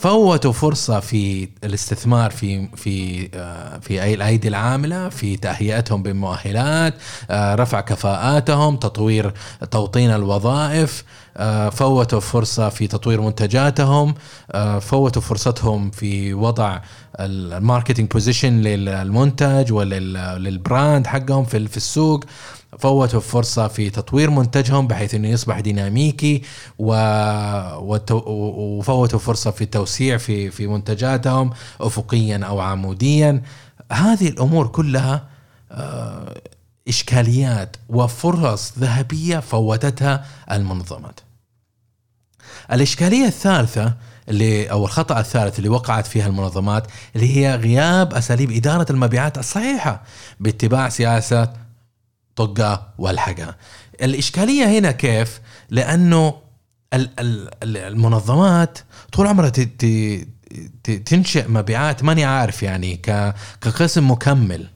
فوتوا 0.01 0.53
فرصة 0.53 1.01
في 1.01 1.49
الاستثمار 1.65 2.31
في 2.31 2.69
في 2.77 3.29
آه، 3.35 3.79
في 3.79 4.03
أي 4.03 4.15
الأيدي 4.15 4.49
العاملة 4.49 5.09
في 5.09 5.37
تهيئتهم 5.37 6.03
بمؤهلات 6.03 6.95
آه، 7.31 7.55
رفع 7.55 7.81
كفاءاتهم 7.81 8.77
تطوير 8.77 9.33
توطين 9.71 10.11
الوظائف 10.11 11.05
آه، 11.37 11.69
فوتوا 11.69 12.21
فرصة 12.21 12.69
في 12.69 12.87
تطوير 12.87 13.21
منتجاتهم 13.21 14.15
فوتوا 14.81 15.23
فرصتهم 15.23 15.91
في 15.91 16.35
وضع 16.35 16.81
ال 17.21 17.30
marketing 17.30 18.11
position 18.11 18.61
للمنتج 18.61 19.73
ولل 19.73 20.23
brand 20.23 21.07
حقهم 21.07 21.45
في 21.45 21.77
السوق. 21.77 22.25
فوتوا 22.79 23.21
فرصة 23.21 23.69
في 23.69 23.91
تطوير 23.91 24.31
منتجهم 24.31 24.87
بحيث 24.87 25.15
إنه 25.15 25.29
يصبح 25.29 25.61
ديناميكي 25.61 26.43
و... 26.79 26.93
وفوتوا 28.79 29.19
فرصة 29.19 29.51
في 29.51 29.65
التوسيع 29.65 30.17
في 30.17 30.51
في 30.51 30.67
منتجاتهم 30.67 31.51
افقيا 31.81 32.45
أو 32.45 32.61
عموديا 32.61 33.43
هذه 33.93 34.29
الأمور 34.29 34.67
كلها 34.67 35.27
آه، 35.73 36.41
إشكاليات 36.89 37.77
وفرص 37.89 38.79
ذهبية 38.79 39.39
فوتتها 39.39 40.25
المنظمات. 40.51 41.21
الإشكالية 42.73 43.27
الثالثة 43.27 43.95
اللي 44.29 44.71
أو 44.71 44.85
الخطأ 44.85 45.21
الثالث 45.21 45.59
اللي 45.59 45.69
وقعت 45.69 46.07
فيها 46.07 46.27
المنظمات 46.27 46.87
اللي 47.17 47.37
هي 47.37 47.55
غياب 47.55 48.15
أساليب 48.15 48.51
إدارة 48.51 48.87
المبيعات 48.91 49.39
الصحيحة 49.39 50.03
باتباع 50.41 50.89
سياسة 50.89 51.53
طقها 52.39 52.95
والحقها 52.99 53.57
الإشكالية 54.03 54.79
هنا 54.79 54.91
كيف؟ 54.91 55.41
لأنه 55.71 56.35
المنظمات 57.65 58.79
طول 59.13 59.27
عمرها 59.27 59.53
تنشئ 61.05 61.49
مبيعات 61.49 62.05
ماني 62.05 62.25
عارف 62.25 62.63
يعني 62.63 62.97
كقسم 63.61 64.11
مكمل. 64.11 64.69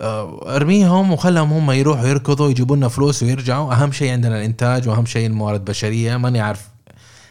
آه، 0.00 0.56
ارميهم 0.56 1.12
وخلهم 1.12 1.52
هم 1.52 1.70
يروحوا 1.70 2.06
يركضوا 2.06 2.50
يجيبوا 2.50 2.76
لنا 2.76 2.88
فلوس 2.88 3.22
ويرجعوا. 3.22 3.72
أهم 3.72 3.92
شيء 3.92 4.12
عندنا 4.12 4.36
الإنتاج 4.38 4.88
وأهم 4.88 5.06
شيء 5.06 5.26
الموارد 5.26 5.58
البشرية. 5.58 6.16
ماني 6.16 6.40
عارف 6.40 6.68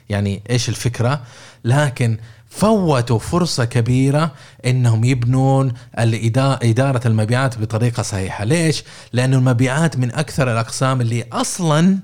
يعني 0.10 0.44
إيش 0.50 0.70
الفكرة. 0.70 1.22
لكن 1.64 2.18
فوتوا 2.58 3.20
فرصة 3.20 3.66
كبيرة 3.66 4.32
إنهم 4.66 5.04
يبنون 5.04 5.74
إدارة 5.98 7.08
المبيعات 7.08 7.58
بطريقة 7.58 8.04
صحيحة. 8.04 8.44
ليش؟ 8.44 8.84
لأن 9.14 9.34
المبيعات 9.34 9.98
من 9.98 10.16
أكثر 10.16 10.52
الأقسام 10.52 11.02
اللي 11.02 11.24
أصلا 11.32 11.98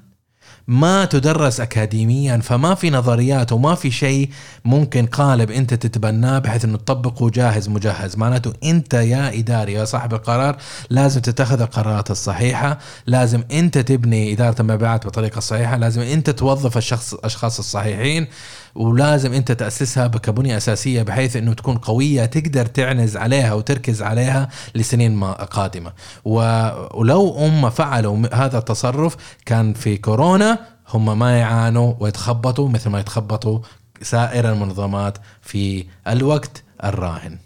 ما 0.68 1.06
تدرس 1.06 1.60
اكاديميا 1.60 2.38
فما 2.38 2.76
في 2.76 2.90
نظريات 2.90 3.52
وما 3.52 3.76
في 3.76 3.92
شيء 3.92 4.30
ممكن 4.66 5.06
قالب 5.06 5.52
أنت 5.52 5.74
تتبناه 5.74 6.40
بحيث 6.40 6.66
إنه 6.66 6.78
تطبقه 6.78 7.30
جاهز 7.30 7.70
مجهز. 7.70 8.18
معناته 8.18 8.54
أنت 8.64 8.94
يا 8.94 9.40
إداري 9.40 9.74
يا 9.74 9.86
صاحب 9.86 10.14
القرار 10.14 10.58
لازم 10.90 11.22
تتخذ 11.22 11.62
القرارات 11.62 12.12
الصحيحة 12.12 12.80
لازم 13.06 13.44
أنت 13.52 13.78
تبني 13.78 14.34
إدارة 14.34 14.62
المبيعات 14.62 15.08
بطريقة 15.08 15.40
صحيحة 15.40 15.78
لازم 15.78 16.02
أنت 16.02 16.30
توظف 16.30 16.78
الشخص 16.78 17.14
الأشخاص 17.14 17.60
الصحيحين. 17.60 18.28
ولازم 18.76 19.34
انت 19.34 19.52
تأسسها 19.52 20.08
كبنيه 20.08 20.58
أساسية 20.58 21.04
بحيث 21.04 21.36
إنه 21.36 21.54
تكون 21.54 21.78
قوية 21.78 22.26
تقدر 22.26 22.66
تعنز 22.66 23.18
عليها 23.18 23.54
وتركز 23.54 24.02
عليها 24.02 24.50
لسنين 24.76 25.24
قادمة. 25.24 25.94
ولو 26.26 27.28
هم 27.28 27.70
فعلوا 27.70 28.36
هذا 28.36 28.58
التصرف 28.58 29.16
كان 29.46 29.74
في 29.74 29.98
كورونا 29.98 30.60
هم 30.90 31.20
ما 31.20 31.40
يعانوا 31.40 31.94
ويتخبطوا 32.00 32.70
مثل 32.70 32.90
ما 32.90 33.00
يتخبطوا 33.00 33.60
سائر 34.02 34.52
المنظمات 34.52 35.18
في 35.42 35.86
الوقت 36.08 36.64
الراهن. 36.84 37.38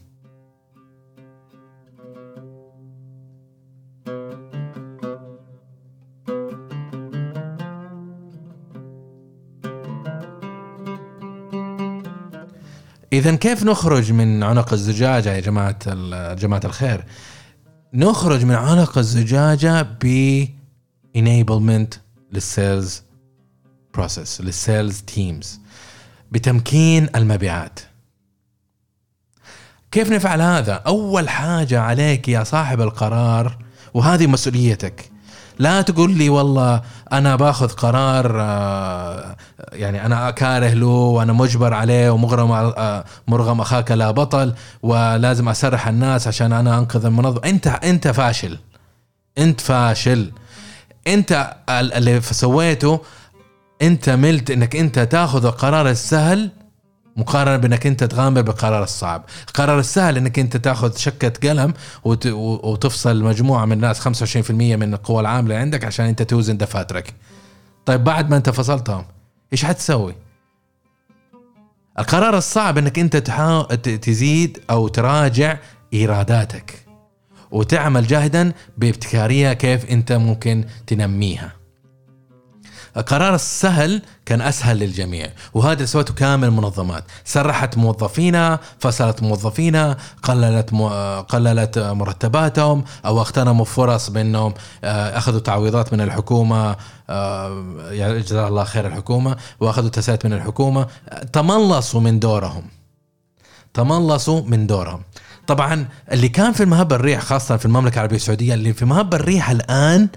اذا 13.18 13.36
كيف 13.36 13.64
نخرج 13.64 14.12
من 14.12 14.44
عنق 14.44 14.74
الزجاجة 14.74 15.34
يا 15.34 15.40
جماعة 15.40 15.78
جماعة 16.34 16.62
الخير؟ 16.66 17.04
نخرج 17.94 18.46
من 18.46 18.56
عنق 18.56 18.98
الزجاجة 18.98 19.82
ب 19.82 20.46
enablement 21.18 21.98
لل 22.32 22.52
sales 22.52 23.04
process 23.94 24.42
لل 24.42 24.59
sales 24.59 25.02
teams 25.02 25.60
بتمكين 26.32 27.10
المبيعات. 27.16 27.80
كيف 29.92 30.12
نفعل 30.12 30.42
هذا؟ 30.42 30.74
أول 30.74 31.30
حاجة 31.30 31.82
عليك 31.82 32.30
يا 32.30 32.44
صاحب 32.44 32.82
القرار 32.82 33.58
وهذه 33.94 34.28
مسؤوليتك 34.28 35.12
لا 35.60 35.82
تقول 35.82 36.12
لي 36.12 36.30
والله 36.30 36.82
أنا 37.12 37.36
باخذ 37.36 37.68
قرار 37.68 38.42
آه، 38.42 39.36
يعني 39.74 40.06
أنا 40.06 40.32
كاره 40.32 40.74
له 40.74 40.88
وأنا 40.88 41.34
مجبر 41.34 41.74
عليه 41.74 42.10
ومغرم 42.10 42.52
آه، 42.52 43.04
مرغم 43.28 43.62
أخاك 43.62 43.92
لا 43.92 44.12
بطل 44.12 44.54
ولازم 44.84 45.50
أسرح 45.50 45.88
الناس 45.88 46.28
عشان 46.28 46.54
أنا 46.54 46.78
أنقذ 46.78 47.06
المنظمه 47.06 47.42
أنت 47.46 47.68
أنت 47.68 48.08
فاشل. 48.08 48.58
أنت 49.38 49.62
فاشل. 49.62 50.32
أنت 51.08 51.56
اللي 51.70 52.22
سويته 52.22 53.00
أنت 53.82 54.10
ملت 54.10 54.52
إنك 54.52 54.76
أنت 54.76 55.00
تاخذ 55.00 55.46
القرار 55.46 55.90
السهل 55.90 56.50
مقارنة 57.18 57.58
بأنك 57.58 57.88
أنت 57.88 58.04
تغامر 58.04 58.42
بالقرار 58.42 58.84
الصعب. 58.84 59.26
القرار 59.48 59.80
السهل 59.80 60.18
أنك 60.18 60.40
أنت 60.40 60.58
تأخذ 60.58 60.96
شكة 60.96 61.50
قلم 61.50 61.74
وتفصل 62.06 63.24
مجموعة 63.24 63.66
من 63.66 63.72
الناس 63.72 64.00
25% 64.00 64.52
من 64.52 64.94
القوى 64.94 65.20
العاملة 65.20 65.56
عندك 65.56 65.86
عشان 65.86 66.06
أنت 66.06 66.22
توزن 66.22 66.58
دفاترك. 66.58 67.14
طيب 67.86 68.04
بعد 68.04 68.30
ما 68.30 68.38
أنت 68.38 68.50
فصلتهم 68.50 69.06
إيش 69.54 69.66
حتسوي؟ 69.66 70.16
القرار 72.00 72.38
الصعب 72.38 72.78
أنك 72.78 73.00
أنت 73.00 73.18
تحاول 73.18 73.78
تزيد 73.78 74.60
أو 74.70 74.88
تراجع 74.88 75.58
إيراداتك 75.94 76.86
وتعمل 77.52 78.08
جاهدا 78.08 78.54
بابتكارية 78.78 79.54
كيف 79.54 79.92
أنت 79.92 80.12
ممكن 80.12 80.66
تنميها. 80.88 81.52
القرار 82.98 83.36
السهل 83.36 84.02
كان 84.26 84.42
أسهل 84.42 84.78
للجميع 84.80 85.30
وهذا 85.54 85.86
سوته 85.86 86.14
كامل 86.14 86.48
المنظمات. 86.48 87.04
سرحت 87.26 87.78
موظفينها 87.78 88.60
فصلت 88.80 89.24
موظفينها 89.24 89.98
قللت 90.24 90.70
قللت 91.30 91.80
مرتباتهم 91.80 92.84
أو 93.06 93.20
اغتنموا 93.20 93.66
فرص 93.66 94.10
بأنهم 94.10 94.54
آه، 94.84 95.18
أخذوا 95.18 95.40
تعويضات 95.40 95.94
من 95.94 96.02
الحكومة 96.02 96.76
يعني 97.90 98.20
جزاه 98.20 98.48
الله 98.48 98.64
خير 98.64 98.88
الحكومة 98.88 99.38
وأخذوا 99.60 99.90
تسهيلات 99.90 100.26
من 100.26 100.34
الحكومة. 100.34 100.88
تملصوا 101.34 102.02
من 102.02 102.20
دورهم. 102.20 102.64
تملصوا 103.74 104.42
من 104.42 104.68
دورهم. 104.68 105.02
طبعا 105.48 105.88
اللي 106.12 106.30
كان 106.30 106.52
في 106.54 106.64
المهب 106.64 106.94
الريح 106.94 107.22
خاصة 107.22 107.58
في 107.58 107.66
المملكة 107.66 107.96
العربية 107.96 108.16
السعودية 108.16 108.54
اللي 108.54 108.74
في 108.74 108.86
مهب 108.86 109.14
الريح 109.14 109.50
الآن 109.50 110.08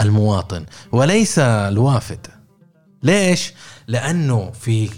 المواطن 0.00 0.66
وليس 0.92 1.38
الوافد. 1.38 2.26
ليش؟ 3.02 3.52
لأنه 3.86 4.50
في 4.50 4.90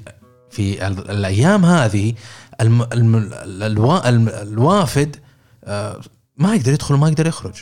في 0.50 0.86
الأيام 0.88 1.64
هذه 1.64 2.14
الم 2.60 2.82
الم 2.82 3.30
الوا 3.34 4.08
الوافد 4.42 5.16
آه، 5.64 6.00
ما 6.36 6.54
يقدر 6.54 6.72
يدخل 6.72 6.94
وما 6.94 7.08
يقدر 7.08 7.26
يخرج. 7.26 7.54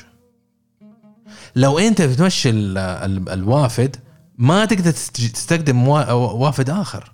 لو 1.57 1.79
أنت 1.79 2.03
بتمشي 2.03 2.51
الوافد 2.51 3.97
ما 4.39 4.65
تقدر 4.65 4.91
تستخدم 4.91 5.89
وافد 5.89 6.71
آخر. 6.71 7.13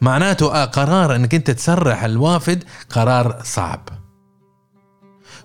معناته 0.00 0.62
آه، 0.62 0.64
قرار 0.64 1.16
إنك 1.16 1.34
أنت 1.34 1.50
تسرح 1.50 2.04
الوافد 2.04 2.64
قرار 2.90 3.40
صعب. 3.44 3.99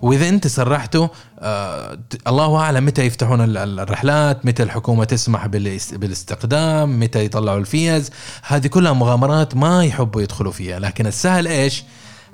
وإذا 0.01 0.29
أنت 0.29 0.47
سرحته 0.47 1.09
آه 1.39 1.97
الله 2.27 2.55
أعلم 2.57 2.85
متى 2.85 3.05
يفتحون 3.05 3.57
الرحلات 3.57 4.45
متى 4.45 4.63
الحكومة 4.63 5.03
تسمح 5.03 5.47
بالاستقدام 5.47 6.99
متى 6.99 7.25
يطلعوا 7.25 7.59
الفيز. 7.59 8.11
هذه 8.43 8.67
كلها 8.67 8.93
مغامرات 8.93 9.55
ما 9.55 9.85
يحبوا 9.85 10.21
يدخلوا 10.21 10.51
فيها 10.51 10.79
لكن 10.79 11.07
السهل 11.07 11.47
إيش؟ 11.47 11.83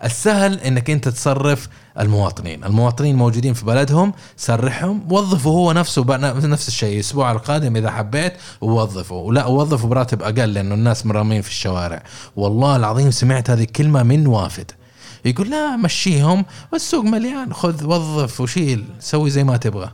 السهل 0.03 0.59
إنك 0.59 0.89
أنت 0.89 1.09
تصرف 1.09 1.69
المواطنين. 1.99 2.63
المواطنين 2.63 3.15
موجودين 3.15 3.53
في 3.53 3.65
بلدهم 3.65 4.13
سرحهم 4.37 5.13
وظفوا 5.13 5.51
هو 5.51 5.71
نفسه 5.71 6.05
نفس 6.47 6.67
الشيء. 6.67 6.95
الأسبوع 6.95 7.31
القادم 7.31 7.75
إذا 7.75 7.91
حبيت 7.91 8.33
ووظفه 8.61 9.15
ولا 9.15 9.45
وظفه 9.45 9.87
براتب 9.87 10.23
أقل 10.23 10.53
لأنه 10.53 10.75
الناس 10.75 11.05
مرامين 11.05 11.41
في 11.41 11.49
الشوارع. 11.49 12.03
والله 12.35 12.75
العظيم 12.75 13.11
سمعت 13.11 13.49
هذه 13.49 13.63
الكلمة 13.63 14.03
من 14.03 14.27
وافد. 14.27 14.71
يقول 15.25 15.49
لا 15.49 15.75
مشيهم 15.75 16.45
والسوق 16.73 17.05
مليان 17.05 17.53
خذ 17.53 17.85
وظف 17.85 18.41
وشيل 18.41 18.85
سوي 18.99 19.29
زي 19.29 19.43
ما 19.43 19.57
تبغى. 19.57 19.91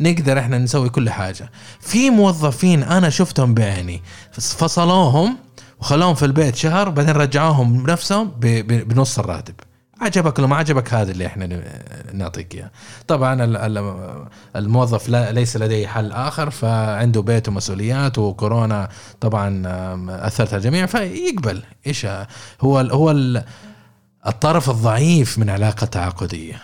نقدر 0.00 0.38
إحنا 0.38 0.58
نسوي 0.58 0.88
كل 0.88 1.10
حاجة. 1.10 1.50
في 1.80 2.10
موظفين 2.10 2.82
أنا 2.82 3.10
شفتهم 3.10 3.54
بعيني 3.54 4.02
فصلوهم 4.32 5.36
وخلوهم 5.80 6.14
في 6.14 6.24
البيت 6.24 6.56
شهر 6.56 6.88
بعدين 6.88 7.14
رجعوهم 7.14 7.86
نفسهم 7.90 8.30
بنص 8.40 9.18
الراتب. 9.18 9.54
عجبك 10.00 10.38
ولا 10.38 10.46
ما 10.48 10.56
عجبك؟ 10.56 10.94
هذا 10.94 11.10
اللي 11.10 11.26
إحنا 11.26 11.62
نعطيك 12.12 12.54
إياه. 12.54 12.70
طبعا 13.08 13.36
الموظف 14.56 15.08
ليس 15.08 15.56
لديه 15.56 15.86
حل 15.86 16.12
آخر 16.12 16.50
فعنده 16.50 17.22
بيت 17.22 17.48
ومسؤوليات 17.48 18.18
وكورونا 18.18 18.88
طبعا 19.20 19.62
أثرت 20.26 20.48
على 20.48 20.56
الجميع 20.56 20.86
فيقبل. 20.86 21.62
إيش 21.86 22.06
هو 22.60 22.78
هو 22.80 23.10
الطرف 24.26 24.70
الضعيف 24.70 25.38
من 25.38 25.50
علاقة 25.50 25.86
تعاقدية. 25.86 26.62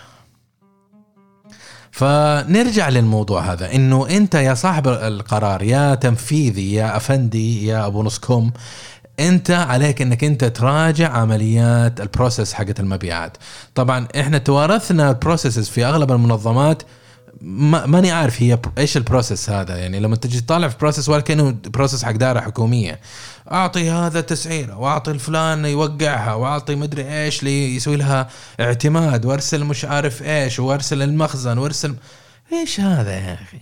فنرجع 1.90 2.88
للموضوع 2.88 3.52
هذا 3.52 3.74
إنه 3.74 4.08
أنت 4.08 4.34
يا 4.34 4.54
صاحب 4.54 4.88
القرار 4.88 5.62
يا 5.62 5.94
تنفيذي 5.94 6.74
يا 6.74 6.96
أفندي 6.96 7.66
يا 7.66 7.86
أبو 7.86 8.02
نصكم 8.02 8.50
أنت 9.20 9.50
عليك 9.50 10.02
إنك 10.02 10.24
أنت 10.24 10.44
تراجع 10.44 11.08
عمليات 11.08 12.00
البروسيس 12.00 12.52
حقت 12.52 12.80
المبيعات. 12.80 13.36
طبعا 13.74 14.08
إحنا 14.20 14.38
توارثنا 14.38 15.10
ال 15.10 15.16
processes 15.16 15.68
في 15.68 15.86
أغلب 15.86 16.12
المنظمات 16.12 16.82
ما 16.82 16.88
ماني 17.40 18.10
عارف 18.10 18.42
هي 18.42 18.58
إيش 18.78 18.96
ال 18.96 19.03
process 19.03 19.50
هذا. 19.50 19.76
يعني 19.76 20.00
لما 20.00 20.16
تجي 20.16 20.40
تطالع 20.40 20.68
في 20.68 20.76
process 20.78 21.08
ولا 21.08 21.20
كأنه 21.20 21.56
process 21.66 22.04
حق 22.04 22.12
دائرة 22.12 22.40
حكومية. 22.40 23.00
أعطي 23.52 23.90
هذا 23.90 24.20
تسعيره 24.20 24.76
وأعطي 24.78 25.10
الفلان 25.10 25.64
يوقعها 25.64 26.34
وأعطي 26.34 26.74
مدري 26.74 27.24
إيش 27.24 27.42
لي 27.42 27.76
يسوي 27.76 27.96
لها 27.96 28.28
اعتماد 28.60 29.24
وأرسل 29.24 29.64
مش 29.64 29.84
عارف 29.84 30.22
إيش 30.22 30.58
وأرسل 30.58 31.02
المخزن 31.02 31.58
وارسل 31.58 31.94
إيش 32.52 32.80
هذا 32.80 33.12
يا 33.12 33.34
أخي؟ 33.34 33.58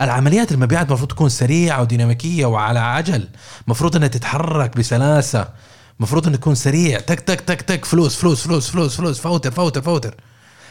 العمليات 0.00 0.52
المبيعات 0.52 0.86
المفروض 0.88 1.10
تكون 1.10 1.28
سريعة 1.28 1.82
وديناميكية 1.82 2.46
وعلى 2.46 2.78
عجل. 2.78 3.28
المفروض 3.66 3.96
إنها 3.96 4.08
تتحرك 4.08 4.76
بسلاسة. 4.76 5.48
المفروض 5.98 6.26
انه 6.26 6.36
تكون 6.36 6.54
سريع. 6.54 7.00
تك 7.00 7.20
تك 7.20 7.40
تك 7.40 7.62
تك. 7.62 7.84
فلوس 7.84 8.16
فلوس 8.16 8.42
فلوس 8.42 8.70
فلوس 8.70 8.96
فلوس. 8.96 9.20
فوتر 9.20 9.50
فوتر 9.50 9.82
فوتر. 9.82 10.14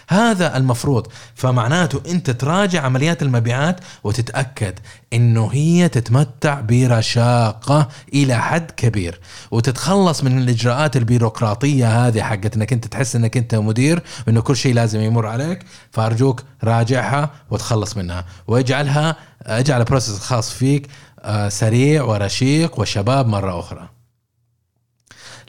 هذا 0.08 0.58
المفروض. 0.58 1.08
فمعناته 1.36 2.02
انت 2.12 2.30
تراجع 2.30 2.82
عمليات 2.82 3.22
المبيعات 3.22 3.80
وتتأكد 4.04 4.80
انه 5.14 5.50
هي 5.54 5.90
تتمتع 5.90 6.62
برشاقة 6.62 7.88
إلى 8.14 8.36
حد 8.42 8.72
كبير. 8.72 9.20
وتتخلص 9.52 10.24
من 10.24 10.38
الإجراءات 10.38 10.98
البيروقراطية 10.98 12.08
هذه 12.08 12.22
حقت 12.22 12.56
إنك 12.56 12.74
انت 12.74 12.88
تحس 12.88 13.16
إنك 13.16 13.38
انت 13.38 13.56
مدير 13.56 14.04
وإنه 14.28 14.42
كل 14.42 14.56
شيء 14.56 14.74
لازم 14.74 15.00
يمر 15.00 15.26
عليك 15.26 15.60
فأرجوك 15.92 16.44
راجعها 16.64 17.30
وتخلص 17.52 17.98
منها. 17.98 18.26
واجعلها 18.48 19.16
اجعل 19.42 19.80
ال 19.80 19.85
process 19.85 20.18
الخاص 20.18 20.52
فيك 20.52 20.88
آه، 21.22 21.50
سريع 21.50 22.04
ورشيق 22.04 22.80
وشباب 22.80 23.28
مرة 23.28 23.60
أخرى. 23.60 23.97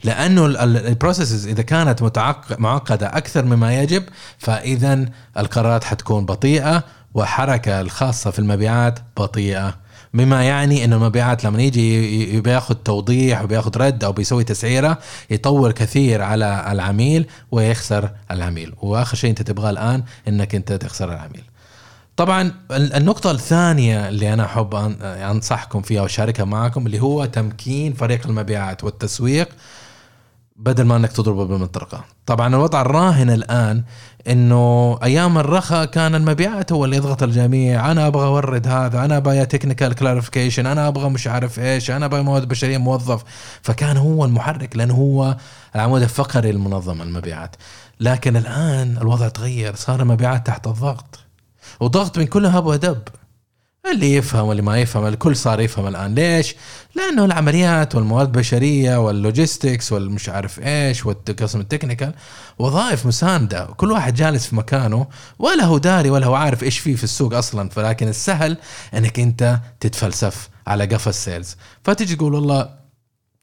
لأنه 0.03 0.45
البروسيسز 0.63 1.47
إذا 1.47 1.61
كانت 1.61 2.21
معقدة 2.59 3.07
أكثر 3.17 3.45
مما 3.45 3.81
يجب 3.81 4.03
فاذا 4.37 5.05
القرارات 5.37 5.83
حتكون 5.83 6.25
بطيئة 6.25 6.83
وحركة 7.13 7.81
الخاصة 7.81 8.31
في 8.31 8.39
المبيعات 8.39 8.99
بطيئة. 9.17 9.75
بما 10.13 10.43
يعني 10.43 10.85
إنه 10.85 10.95
المبيعات 10.95 11.43
لما 11.43 11.61
يجي 11.61 12.41
بياخذ 12.41 12.75
توضيح 12.75 13.41
وبياخذ 13.41 13.77
رد 13.77 14.03
أو 14.03 14.11
بيسوي 14.11 14.43
تسعيرة 14.43 14.97
يطول 15.29 15.71
كثير 15.71 16.21
على 16.21 16.65
العميل 16.71 17.27
ويخسر 17.51 18.09
العميل. 18.31 18.73
وآخر 18.81 19.15
شيء 19.15 19.29
أنت 19.29 19.41
تبغاه 19.41 19.69
الآن 19.69 20.03
إنك 20.27 20.55
أنت 20.55 20.73
تخسر 20.73 21.13
العميل. 21.13 21.43
طبعا 22.17 22.53
النقطة 22.71 23.31
الثانية 23.31 24.09
اللي 24.09 24.33
أنا 24.33 24.45
أحب 24.45 24.75
أنصحكم 25.03 25.81
فيها 25.81 26.01
وأشاركها 26.01 26.43
معكم 26.45 26.85
اللي 26.85 27.01
هو 27.01 27.25
تمكين 27.25 27.93
فريق 27.93 28.27
المبيعات 28.27 28.83
والتسويق 28.83 29.49
بدل 30.59 30.83
ما 30.83 30.95
انك 30.95 31.11
تضربه 31.11 31.45
بالمطرقة. 31.45 32.03
طبعا 32.25 32.47
الوضع 32.47 32.81
الراهن 32.81 33.29
الآن 33.29 33.83
إنه 34.27 34.97
أيام 35.03 35.37
الرخاء 35.37 35.85
كان 35.85 36.15
المبيعات 36.15 36.71
هو 36.71 36.85
اللي 36.85 36.95
يضغط 36.95 37.23
الجميع. 37.23 37.91
أنا 37.91 38.07
أبغى 38.07 38.25
أورد 38.25 38.67
هذا 38.67 39.05
أنا 39.05 39.17
أبغى 39.17 39.45
technical 39.45 39.93
clarification 39.93 40.65
أنا 40.65 40.87
أبغى 40.87 41.09
مش 41.09 41.27
عارف 41.27 41.59
إيش 41.59 41.91
أنا 41.91 42.05
أبغى 42.05 42.21
موارد 42.21 42.47
بشرية 42.47 42.77
موظف. 42.77 43.23
فكان 43.61 43.97
هو 43.97 44.25
المحرك 44.25 44.77
لأنه 44.77 44.93
هو 44.93 45.37
العمود 45.75 46.01
الفقري 46.01 46.51
للمنظمه 46.51 47.03
المبيعات. 47.03 47.55
لكن 47.99 48.37
الآن 48.37 48.97
الوضع 49.01 49.27
تغير 49.27 49.75
صار 49.75 50.01
المبيعات 50.01 50.47
تحت 50.47 50.67
الضغط. 50.67 51.19
وضغط 51.79 52.17
من 52.17 52.25
كل 52.25 52.45
هب 52.45 52.65
ودب 52.65 53.01
اللي 53.91 54.15
يفهم 54.15 54.47
واللي 54.47 54.61
ما 54.61 54.81
يفهم 54.81 55.05
الكل 55.05 55.35
صار 55.35 55.59
يفهم 55.61 55.87
الآن 55.87 56.15
ليش؟ 56.15 56.55
لأنه 56.95 57.25
العمليات 57.25 57.95
والموارد 57.95 58.25
البشرية 58.25 58.97
وال 58.97 59.14
logistics 59.14 59.91
والمش 59.91 60.29
عارف 60.29 60.59
إيش 60.59 61.05
والقسم 61.05 61.59
ال 61.59 61.64
technical 61.64 62.13
وظائف 62.59 63.05
مساندة 63.05 63.65
كل 63.65 63.91
واحد 63.91 64.13
جالس 64.13 64.47
في 64.47 64.55
مكانه 64.55 65.07
ولا 65.39 65.63
هو 65.63 65.77
داري 65.77 66.09
ولا 66.09 66.25
هو 66.25 66.35
عارف 66.35 66.63
إيش 66.63 66.79
فيه 66.79 66.95
في 66.95 67.03
السوق 67.03 67.33
أصلا 67.33 67.69
فلكن 67.69 68.07
السهل 68.07 68.57
إنك 68.93 69.19
أنت 69.19 69.59
تتفلسف 69.79 70.49
على 70.67 70.85
قفا 70.85 71.09
ال 71.09 71.17
sales 71.17 71.55
فتيجي 71.83 72.15
تقول 72.15 72.33
والله 72.33 72.69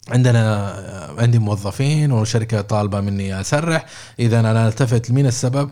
عندنا 0.08 0.74
عندي 1.18 1.38
موظفين 1.38 2.12
والشركة 2.12 2.60
طالبة 2.60 3.00
مني 3.00 3.40
أسرح 3.40 3.86
إذا 4.18 4.40
أنا 4.40 4.68
التفت 4.68 5.10
لمين 5.10 5.26
السبب؟ 5.26 5.70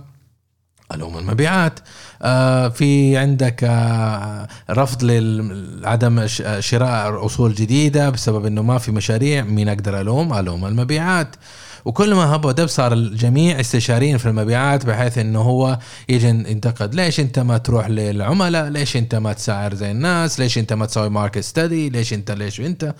الوم 0.92 1.18
المبيعات. 1.18 1.80
آه، 2.22 2.68
في 2.68 3.16
عندك 3.16 3.64
آه، 3.64 4.48
رفض 4.70 5.04
لعدم 5.04 6.26
شراء 6.58 7.26
أصول 7.26 7.54
جديدة 7.54 8.10
بسبب 8.10 8.46
إنه 8.46 8.62
ما 8.62 8.78
في 8.78 8.92
مشاريع 8.92 9.42
مين 9.42 9.68
أقدر 9.68 10.00
ألوم؟ 10.00 10.34
الوم 10.34 10.66
المبيعات. 10.66 11.36
وكل 11.84 12.14
ما 12.14 12.34
هب 12.34 12.44
ودب 12.44 12.66
صار 12.66 12.92
الجميع 12.92 13.60
استشاريين 13.60 14.18
في 14.18 14.26
المبيعات 14.26 14.86
بحيث 14.86 15.18
إنه 15.18 15.40
هو 15.40 15.78
يجي 16.08 16.28
ينتقد. 16.28 16.94
ليش 16.94 17.20
أنت 17.20 17.38
ما 17.38 17.58
تروح 17.58 17.88
للعملاء؟ 17.88 18.68
ليش 18.68 18.96
أنت 18.96 19.14
ما 19.14 19.32
تسعر 19.32 19.74
زي 19.74 19.90
الناس؟ 19.90 20.40
ليش 20.40 20.58
أنت 20.58 20.72
ما 20.72 20.86
تسوي 20.86 21.08
ماركت 21.08 21.38
ستدي 21.38 21.90
ليش 21.90 22.12
أنت 22.12 22.30
ليش 22.30 22.60
أنت؟ 22.60 22.94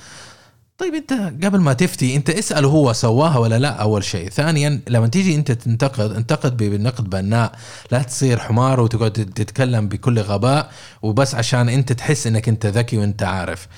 طيب 0.79 0.95
انت 0.95 1.13
قبل 1.45 1.61
ما 1.61 1.73
تفتي 1.73 2.17
انت 2.17 2.31
اسأل 2.31 2.65
هو 2.65 2.93
سواها 2.93 3.39
ولا 3.39 3.59
لا 3.59 3.69
أول 3.69 4.05
شيء. 4.05 4.31
ثانيا 4.31 4.81
لما 4.89 5.07
تيجي 5.09 5.35
انت 5.35 5.53
تنتقد 5.53 6.13
انتقد 6.13 6.57
بنقد 6.57 7.11
بناء 7.11 7.53
لا 7.91 8.03
تصير 8.03 8.39
حمار 8.39 8.81
وتقعد 8.81 9.13
تتكلم 9.13 9.89
بكل 9.89 10.19
غباء 10.21 10.71
وبس 11.03 11.35
عشان 11.35 11.69
انت 11.69 11.93
تحس 11.93 12.27
انك 12.27 12.49
انت 12.49 12.67
ذكي 12.67 12.99
وانت 12.99 13.23
عارف. 13.23 13.69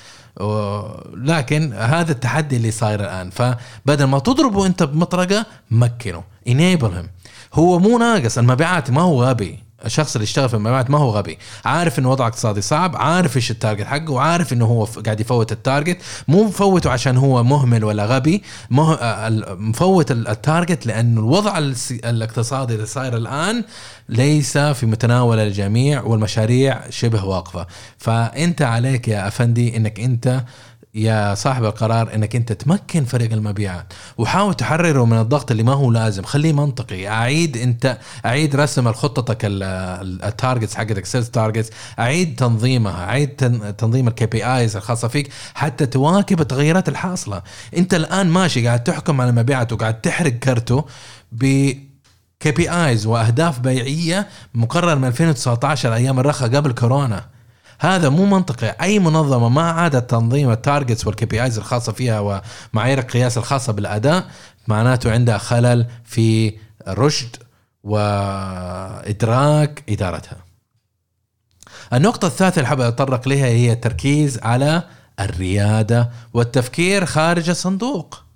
لكن 1.13 1.73
هذا 1.73 2.11
التحدي 2.11 2.57
اللي 2.57 2.71
صاير 2.71 2.99
الآن. 2.99 3.29
فبدل 3.29 4.05
ما 4.05 4.19
تضربه 4.19 4.65
انت 4.65 4.83
بمطرقة 4.83 5.45
مكنه 5.71 6.23
enable 6.47 7.05
هو 7.53 7.79
مو 7.79 7.97
ناقص 7.97 8.37
المبيعات 8.37 8.91
ما 8.91 9.01
هو 9.01 9.23
غبي. 9.23 9.66
الشخص 9.85 10.15
اللي 10.15 10.23
يشتغل 10.23 10.49
في 10.49 10.55
المبيعات 10.55 10.89
ما 10.89 10.97
هو 10.97 11.09
غبي. 11.09 11.37
عارف 11.65 11.99
إنه 11.99 12.11
وضع 12.11 12.27
اقتصادي 12.27 12.61
صعب 12.61 12.95
عارف 12.95 13.35
إيش 13.35 13.51
ال 13.51 13.56
target 13.56 13.85
حقه 13.85 14.11
وعارف 14.11 14.53
إنه 14.53 14.65
هو 14.65 14.83
قاعد 14.83 15.19
يفوت 15.19 15.51
ال 15.51 15.58
target 15.58 15.97
مو 16.27 16.43
مفوته 16.43 16.89
عشان 16.89 17.17
هو 17.17 17.43
مهمل 17.43 17.83
ولا 17.83 18.05
غبي 18.05 18.43
مفوت 18.71 20.11
ال 20.11 20.22
target 20.22 20.85
لأنه 20.85 21.19
الوضع 21.19 21.57
الاقتصادي 21.91 22.73
اللي 22.75 22.85
صاير 22.85 23.17
الآن 23.17 23.63
ليس 24.09 24.57
في 24.57 24.85
متناول 24.85 25.39
الجميع 25.39 26.03
والمشاريع 26.03 26.89
شبه 26.89 27.25
واقفة. 27.25 27.67
فأنت 27.97 28.61
عليك 28.61 29.07
يا 29.07 29.27
أفندي 29.27 29.77
إنك 29.77 29.99
أنت 29.99 30.43
يا 30.97 31.35
صاحب 31.35 31.65
القرار 31.65 32.15
إنك 32.15 32.35
أنت 32.35 32.51
تمكن 32.51 33.05
فريق 33.05 33.33
المبيعات. 33.33 33.93
وحاول 34.17 34.53
تحرره 34.53 35.05
من 35.05 35.19
الضغط 35.19 35.51
اللي 35.51 35.63
ما 35.63 35.73
هو 35.73 35.91
لازم. 35.91 36.23
خليه 36.23 36.53
منطقي. 36.53 37.07
أعيد 37.07 37.57
أنت 37.57 37.97
أعيد 38.25 38.55
رسم 38.55 38.91
خطتك 38.93 39.37
ال 39.43 39.60
targets 39.60 40.75
حقتك 40.75 41.05
sales 41.05 41.29
targets 41.29 41.69
أعيد 41.99 42.35
تنظيمها. 42.35 43.03
أعيد 43.03 43.29
تنظيم 43.77 44.07
ال 44.07 44.25
KPIs 44.25 44.75
الخاصة 44.75 45.07
فيك 45.07 45.29
حتى 45.53 45.85
تواكب 45.85 46.41
التغيرات 46.41 46.89
الحاصلة. 46.89 47.41
أنت 47.77 47.93
الآن 47.93 48.27
ماشي 48.27 48.67
قاعد 48.67 48.83
تحكم 48.83 49.21
على 49.21 49.31
مبيعات 49.31 49.73
وقاعد 49.73 50.01
تحرق 50.01 50.31
كرته 50.31 50.85
ب 51.31 51.71
KPIs 52.39 53.05
وأهداف 53.05 53.59
بيعية 53.59 54.27
مقرر 54.53 54.95
من 54.95 55.07
2019 55.07 55.93
أيام 55.93 56.19
الرخاء 56.19 56.55
قبل 56.55 56.71
كورونا. 56.71 57.36
هذا 57.79 58.09
مو 58.09 58.25
منطقي. 58.25 58.75
أي 58.81 58.99
منظمة 58.99 59.49
ما 59.49 59.71
عادت 59.71 60.09
تنظيم 60.09 60.51
ال 60.51 61.07
targets 61.07 61.25
وال 61.25 61.43
KPIs 61.43 61.57
الخاصة 61.57 61.91
فيها 61.91 62.19
ومعايير 62.19 62.99
القياس 62.99 63.37
الخاصة 63.37 63.73
بالأداء 63.73 64.27
معناته 64.67 65.11
عندها 65.11 65.37
خلل 65.37 65.87
في 66.03 66.57
رشد 66.87 67.35
وإدراك 67.83 69.83
إدارتها. 69.89 70.37
النقطة 71.93 72.25
الثالثة 72.25 72.57
اللي 72.57 72.67
حابب 72.67 72.81
أتطرق 72.81 73.27
لها 73.27 73.45
هي 73.45 73.71
التركيز 73.71 74.39
على 74.43 74.83
الريادة 75.19 76.09
والتفكير 76.33 77.05
خارج 77.05 77.49
الصندوق. 77.49 78.26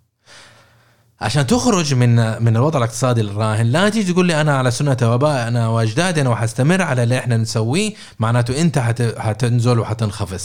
عشان 1.21 1.47
تخرج 1.47 1.93
من 1.93 2.43
من 2.43 2.57
الوضع 2.57 2.77
الاقتصادي 2.77 3.21
الراهن 3.21 3.65
لا 3.65 3.89
تيجي 3.89 4.13
تقول 4.13 4.25
لي 4.25 4.41
أنا 4.41 4.57
على 4.57 4.71
سنة 4.71 4.97
وابائنا 5.01 5.67
واجدادنا 5.67 6.29
وحستمر 6.29 6.81
على 6.81 7.03
اللي 7.03 7.17
إحنا 7.17 7.37
نسويه 7.37 7.93
معناته 8.19 8.61
أنت 8.61 8.79
حتنزل 9.17 9.79
وحتنخفض 9.79 10.39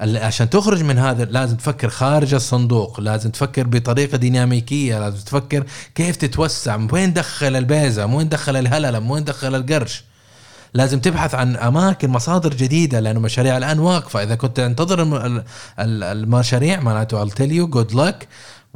عشان 0.00 0.50
تخرج 0.50 0.82
من 0.82 0.98
هذا 0.98 1.24
لازم 1.24 1.56
تفكر 1.56 1.88
خارج 1.88 2.34
الصندوق 2.34 3.00
لازم 3.00 3.30
تفكر 3.30 3.66
بطريقة 3.66 4.18
ديناميكية 4.18 4.98
لازم 4.98 5.24
تفكر 5.24 5.64
كيف 5.94 6.16
تتوسع 6.16 6.78
وين 6.92 7.12
دخل 7.12 7.56
البيزة 7.56 8.06
وين 8.06 8.28
دخل 8.28 8.56
الهللم 8.56 9.10
وين 9.10 9.24
دخل 9.24 9.54
القرش. 9.54 10.04
لازم 10.74 11.00
تبحث 11.00 11.34
عن 11.34 11.56
أماكن 11.56 12.10
مصادر 12.10 12.54
جديدة 12.54 13.00
لأنه 13.00 13.20
مشاريع 13.20 13.56
الآن 13.56 13.78
واقفة. 13.78 14.22
إذا 14.22 14.34
كنت 14.34 14.56
تنتظر 14.56 15.02
المشاريع 15.78 16.80
معناته 16.80 17.24
I'll 17.24 17.30
tell 17.30 17.50
you 17.50 17.76
good 17.76 17.94
luck. 17.94 18.26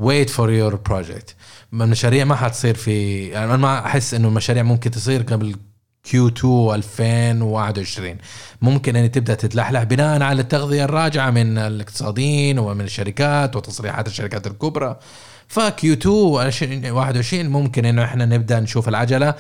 Wait 0.01 0.31
for 0.31 0.49
your 0.51 0.77
project. 0.91 1.35
المشاريع 1.73 2.25
ما 2.25 2.35
حتصير 2.35 2.75
في 2.75 3.27
يعني 3.29 3.45
أنا 3.45 3.57
ما 3.57 3.87
أحس 3.87 4.15
إنه 4.15 4.29
المشاريع 4.29 4.63
ممكن 4.63 4.91
تصير 4.91 5.23
قبل 5.23 5.57
كيو 6.03 6.29
2 6.29 6.75
2021 6.75 8.17
ممكن 8.63 8.97
ان 8.97 9.11
تبدأ 9.11 9.35
تتلحلح 9.35 9.83
بناء 9.83 10.23
على 10.23 10.43
التغذية 10.43 10.85
الراجعة 10.85 11.31
من 11.31 11.59
الاقتصاديين 11.59 12.59
ومن 12.59 12.85
الشركات 12.85 13.57
وتصريحات 13.57 14.07
الشركات 14.07 14.47
الكبرى. 14.47 14.99
ف 15.49 15.71
Q 15.71 15.93
2 15.93 16.91
21 16.93 17.49
ممكن 17.49 17.85
إنه 17.85 18.05
إحنا 18.05 18.25
نبدأ 18.27 18.61
نشوف 18.61 18.89
العجلة. 18.89 19.35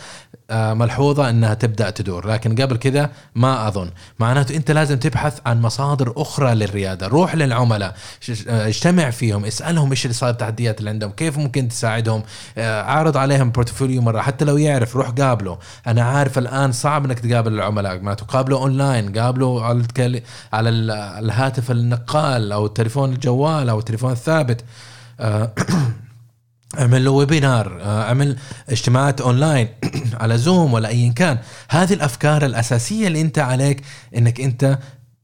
ملحوظة 0.50 1.30
إنها 1.30 1.54
تبدأ 1.54 1.90
تدور. 1.90 2.26
لكن 2.28 2.54
قبل 2.54 2.76
كذا 2.76 3.10
ما 3.34 3.68
أظن. 3.68 3.90
معناته 4.18 4.56
أنت 4.56 4.70
لازم 4.70 4.98
تبحث 4.98 5.38
عن 5.46 5.62
مصادر 5.62 6.12
أخرى 6.16 6.54
للريادة. 6.54 7.06
روح 7.06 7.34
للعملاء. 7.34 7.96
آه، 8.48 8.68
اجتمع 8.68 9.10
فيهم. 9.10 9.44
اسألهم 9.44 9.90
إيش 9.90 10.04
اللي 10.04 10.14
صار 10.14 10.30
التحديات 10.30 10.78
اللي 10.78 10.90
عندهم. 10.90 11.10
كيف 11.10 11.38
ممكن 11.38 11.68
تساعدهم؟ 11.68 12.22
آه، 12.58 12.82
عارض 12.82 13.16
عليهم 13.16 13.50
portfolio 13.50 14.02
مرة. 14.02 14.20
حتى 14.20 14.44
لو 14.44 14.56
يعرف 14.56 14.96
روح 14.96 15.10
قابله. 15.10 15.58
أنا 15.86 16.02
عارف 16.02 16.38
الآن 16.38 16.72
صعب 16.72 17.04
إنك 17.04 17.18
تقابل 17.18 17.52
العملاء. 17.52 17.98
ما 18.00 18.14
تقابله 18.14 18.56
أونلاين. 18.56 19.18
قابله 19.18 19.64
على 19.64 20.22
على 20.52 20.68
الهاتف 21.18 21.70
النقال 21.70 22.52
أو 22.52 22.66
التليفون 22.66 23.12
الجوال 23.12 23.68
أو 23.68 23.78
التليفون 23.78 24.12
الثابت. 24.12 24.64
أعمل 26.78 27.04
له 27.04 27.10
webinar 27.10 27.80
آه، 27.82 28.02
أعمل 28.02 28.36
اجتماعات 28.68 29.20
اونلاين 29.20 29.68
على 30.20 30.38
زوم 30.38 30.72
ولا 30.72 30.88
ايا 30.88 31.12
كان. 31.12 31.38
هذه 31.68 31.92
الأفكار 31.92 32.44
الأساسية 32.44 33.06
اللي 33.06 33.20
أنت 33.20 33.38
عليك 33.38 33.82
إنك 34.16 34.40
أنت 34.40 34.78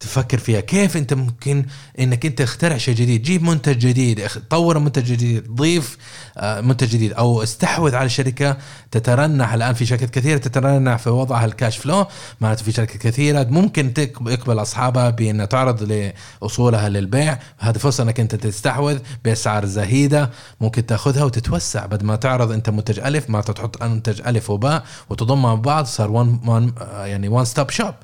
تفكر 0.04 0.38
فيها. 0.38 0.60
كيف 0.60 0.96
أنت 0.96 1.14
ممكن 1.14 1.64
إنك 1.98 2.26
أنت 2.26 2.42
تخترع 2.42 2.76
شيء 2.76 2.94
جديد؟ 2.94 3.22
جيب 3.22 3.42
منتج 3.42 3.78
جديد 3.78 4.26
طور 4.50 4.78
منتج 4.78 5.04
جديد 5.04 5.54
ضيف 5.54 5.98
آه، 6.38 6.60
منتج 6.60 6.88
جديد 6.88 7.12
أو 7.12 7.42
استحوذ 7.42 7.94
على 7.94 8.08
شركة 8.08 8.56
تترنح. 8.90 9.52
الآن 9.52 9.74
في 9.74 9.86
شركات 9.86 10.10
كثيرة 10.10 10.38
تترنح 10.38 10.96
في 10.96 11.10
وضعها 11.10 11.44
ال 11.44 11.51
cash 11.51 11.78
flow 11.78 12.06
معناته 12.40 12.64
في 12.64 12.72
شركات 12.72 12.96
كثيرة 12.96 13.46
ممكن 13.50 13.92
يقبل 14.20 14.62
أصحابها 14.62 15.10
بأن 15.10 15.48
تعرض 15.48 16.12
لأصولها 16.42 16.88
للبيع. 16.88 17.38
هذه 17.58 17.78
فرصة 17.78 18.02
إنك 18.04 18.20
أنت 18.20 18.34
تستحوذ 18.34 18.98
بأسعار 19.24 19.64
زهيدة 19.66 20.30
ممكن 20.60 20.86
تأخذها 20.86 21.24
وتتوسع. 21.24 21.86
بدل 21.86 22.06
ما 22.06 22.16
تعرض 22.16 22.52
أنت 22.52 22.70
منتج 22.70 23.00
ألف 23.00 23.30
ما 23.30 23.40
تحط 23.40 23.82
منتج 23.82 24.20
ألف 24.26 24.50
وباء 24.50 24.84
وتضمها 25.10 25.54
ببعض 25.54 25.84
صار 25.84 26.10
one 26.10 26.40
one 26.46 26.72
يعني 26.94 27.28
one 27.28 27.44
stop 27.44 27.70
shop 27.70 27.94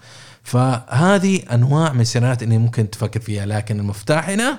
فهذه 0.43 1.43
أنواع 1.55 1.93
من 1.93 2.01
السيناريوهات 2.01 2.43
اللي 2.43 2.59
ممكن 2.59 2.91
تفكر 2.91 3.21
فيها 3.21 3.47
لكن 3.47 3.81
المفتاح 3.81 4.29
هنا 4.29 4.59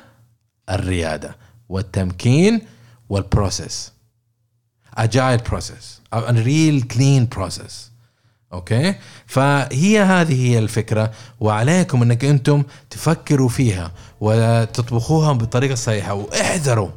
الريادة 0.70 1.36
والتمكين 1.70 2.62
وال 3.10 3.28
process 3.28 3.92
agile 4.98 5.38
process 5.38 6.02
a 6.16 6.20
real 6.20 6.82
clean 6.94 7.38
process. 7.38 7.92
أوكي 8.54 8.96
فهي 9.26 10.02
هذه 10.02 10.48
هي 10.48 10.60
الفكرة 10.60 11.12
وعليكم 11.40 12.02
إنك 12.02 12.26
أنتم 12.26 12.64
تفكروا 12.90 13.50
فيها 13.50 13.92
وتطبخوها 14.22 15.34
بالطريقة 15.34 15.74
الصحيحه 15.74 16.14
واحذروا 16.14 16.90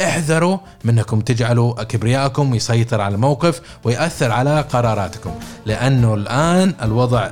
احذروا 0.00 0.58
من 0.84 0.98
انكم 0.98 1.20
تجعلوا 1.20 1.82
كبرياءكم 1.82 2.54
يسيطر 2.54 3.00
على 3.00 3.14
الموقف 3.14 3.60
ويأثر 3.84 4.30
على 4.30 4.60
قراراتكم. 4.60 5.30
لأنه 5.66 6.14
الآن 6.14 6.74
الوضع 6.82 7.30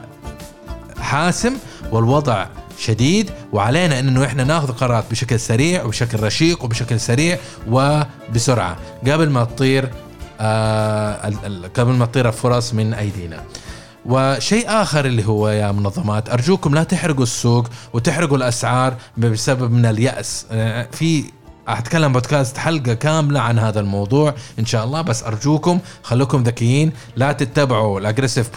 حاسم 1.01 1.57
والوضع 1.93 2.47
شديد 2.79 3.31
وعلينا 3.53 3.99
إنه 3.99 4.25
إحنا 4.25 4.45
ناخذ 4.45 4.73
قرارات 4.73 5.05
بشكل 5.11 5.41
سريع 5.41 5.85
وبشكل 5.85 6.23
رشيق 6.23 6.65
وبشكل 6.65 7.01
سريع 7.01 7.39
وبسرعة 7.69 8.77
قبل 9.07 9.31
ما 9.31 9.45
تطير 9.45 9.91
آه 10.41 11.33
قبل 11.77 11.93
ما 11.93 12.07
تطير 12.07 12.29
الفرص 12.29 12.75
من 12.75 12.95
أيدينا. 12.95 13.45
وشيء 14.07 14.65
آخر 14.69 15.05
اللي 15.05 15.27
هو 15.27 15.49
يا 15.49 15.73
منظمات 15.73 16.31
أرجوكم 16.31 16.75
لا 16.75 16.83
تحرقوا 16.83 17.23
السوق 17.23 17.69
وتحرقوا 17.93 18.37
الأسعار 18.37 18.95
بسبب 19.17 19.71
من 19.71 19.87
اليأس 19.87 20.47
آه، 20.51 20.89
في 20.93 21.25
أتكلم 21.79 22.13
بودكاست 22.13 22.59
حلقة 22.59 22.95
كاملة 22.95 23.41
عن 23.41 23.59
هذا 23.59 23.81
الموضوع 23.81 24.35
إن 24.59 24.67
شاء 24.67 24.85
الله 24.85 25.03
بس 25.03 25.25
أرجوكم 25.25 25.79
خلوكم 26.03 26.43
ذكيين 26.43 26.93
لا 27.17 27.33
تتبعوا 27.33 28.01
ال 28.01 28.05
aggressive 28.05 28.51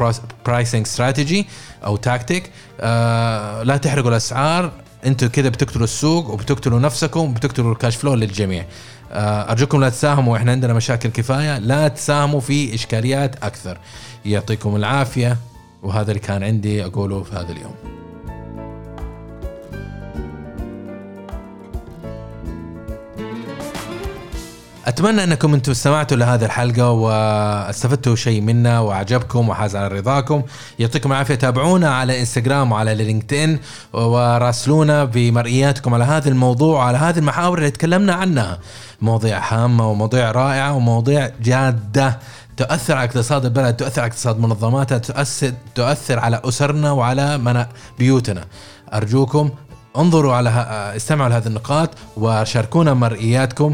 pricing 0.46 0.86
strategy 0.86 1.48
أو 1.86 1.96
تاكتيك 1.96 2.52
آه 2.82 3.64
لا 3.64 3.78
تحرقوا 3.78 4.10
الأسعار 4.10 4.72
أنتوا 5.06 5.28
كده 5.28 5.50
بتقتلوا 5.50 5.84
السوق 5.84 6.30
وبتقتلوا 6.30 6.80
نفسكم 6.80 7.20
وبتقتلوا 7.20 7.72
الكاش 7.72 7.96
فلو 7.96 8.14
للجميع. 8.14 8.66
آه 9.12 9.52
أرجوكم 9.52 9.82
لا 9.82 9.90
تساهموا 9.90 10.38
إحنا 10.38 10.52
عندنا 10.52 10.74
مشاكل 10.74 11.10
كفاية 11.10 11.58
لا 11.58 11.88
تساهموا 11.88 12.40
في 12.40 12.76
إشكاليات 12.76 13.44
أكثر. 13.44 13.78
يعطيكم 14.26 14.76
العافية 14.76 15.38
وهذا 15.84 16.12
اللي 16.12 16.20
كان 16.20 16.44
عندي 16.44 16.86
أقوله 16.86 17.24
في 17.24 17.36
هذا 17.36 17.52
اليوم. 17.52 18.03
أتمنى 24.86 25.24
أنكم 25.24 25.54
أنتم 25.54 25.72
استمعتوا 25.72 26.18
لهذه 26.18 26.46
الحلقة 26.46 26.92
واستفدتوا 26.92 28.16
شيء 28.16 28.42
منها 28.42 28.80
وعجبكم 28.80 29.50
وحاز 29.50 29.76
على 29.76 29.88
رضاكم. 29.88 30.44
يعطيكم 30.80 31.12
العافية. 31.12 31.36
تابعونا 31.36 31.96
على 31.96 32.20
إنستغرام 32.20 32.72
وعلى 32.72 32.96
لينكدين 32.96 33.60
وراسلونا 33.94 35.04
بمرئياتكم 35.04 35.94
على 35.94 36.04
هذا 36.04 36.30
الموضوع 36.30 36.78
وعلى 36.78 36.98
هذه 36.98 37.20
المحاور 37.20 37.58
اللي 37.58 37.72
تكلمنا 37.72 38.14
عنها. 38.14 38.60
مواضيع 39.02 39.54
هامه 39.54 39.92
ومواضيع 39.92 40.32
رائعة 40.32 40.74
ومواضيع 40.74 41.32
جادة. 41.42 42.20
تؤثر 42.58 42.98
على 42.98 43.06
اقتصاد 43.10 43.46
البلد 43.46 43.76
تؤثر 43.76 44.02
على 44.02 44.10
اقتصاد 44.10 44.40
منظماتها 44.40 44.98
تؤثر 44.98 45.54
تؤثر 45.76 46.20
على 46.20 46.42
أسرنا 46.46 46.92
وعلى 46.92 47.66
بيوتنا. 48.00 48.46
أرجوكم 48.94 49.50
انظروا 49.98 50.34
على 50.34 50.50
استمعوا 50.96 51.30
لهذه 51.30 51.48
النقاط 51.48 51.90
وشاركونا 52.18 52.94
مرئياتكم. 52.94 53.74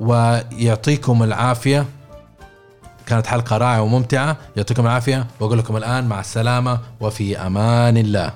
ويعطيكم 0.00 1.22
العافية. 1.22 1.86
كانت 3.06 3.26
حلقة 3.26 3.56
رائعة 3.56 3.82
وممتعة. 3.82 4.36
يعطيكم 4.56 4.86
العافية. 4.86 5.26
وأقول 5.40 5.58
لكم 5.58 5.76
الآن 5.76 6.08
مع 6.08 6.20
السلامة 6.20 6.78
وفي 7.00 7.38
أمان 7.38 7.96
الله. 7.96 8.32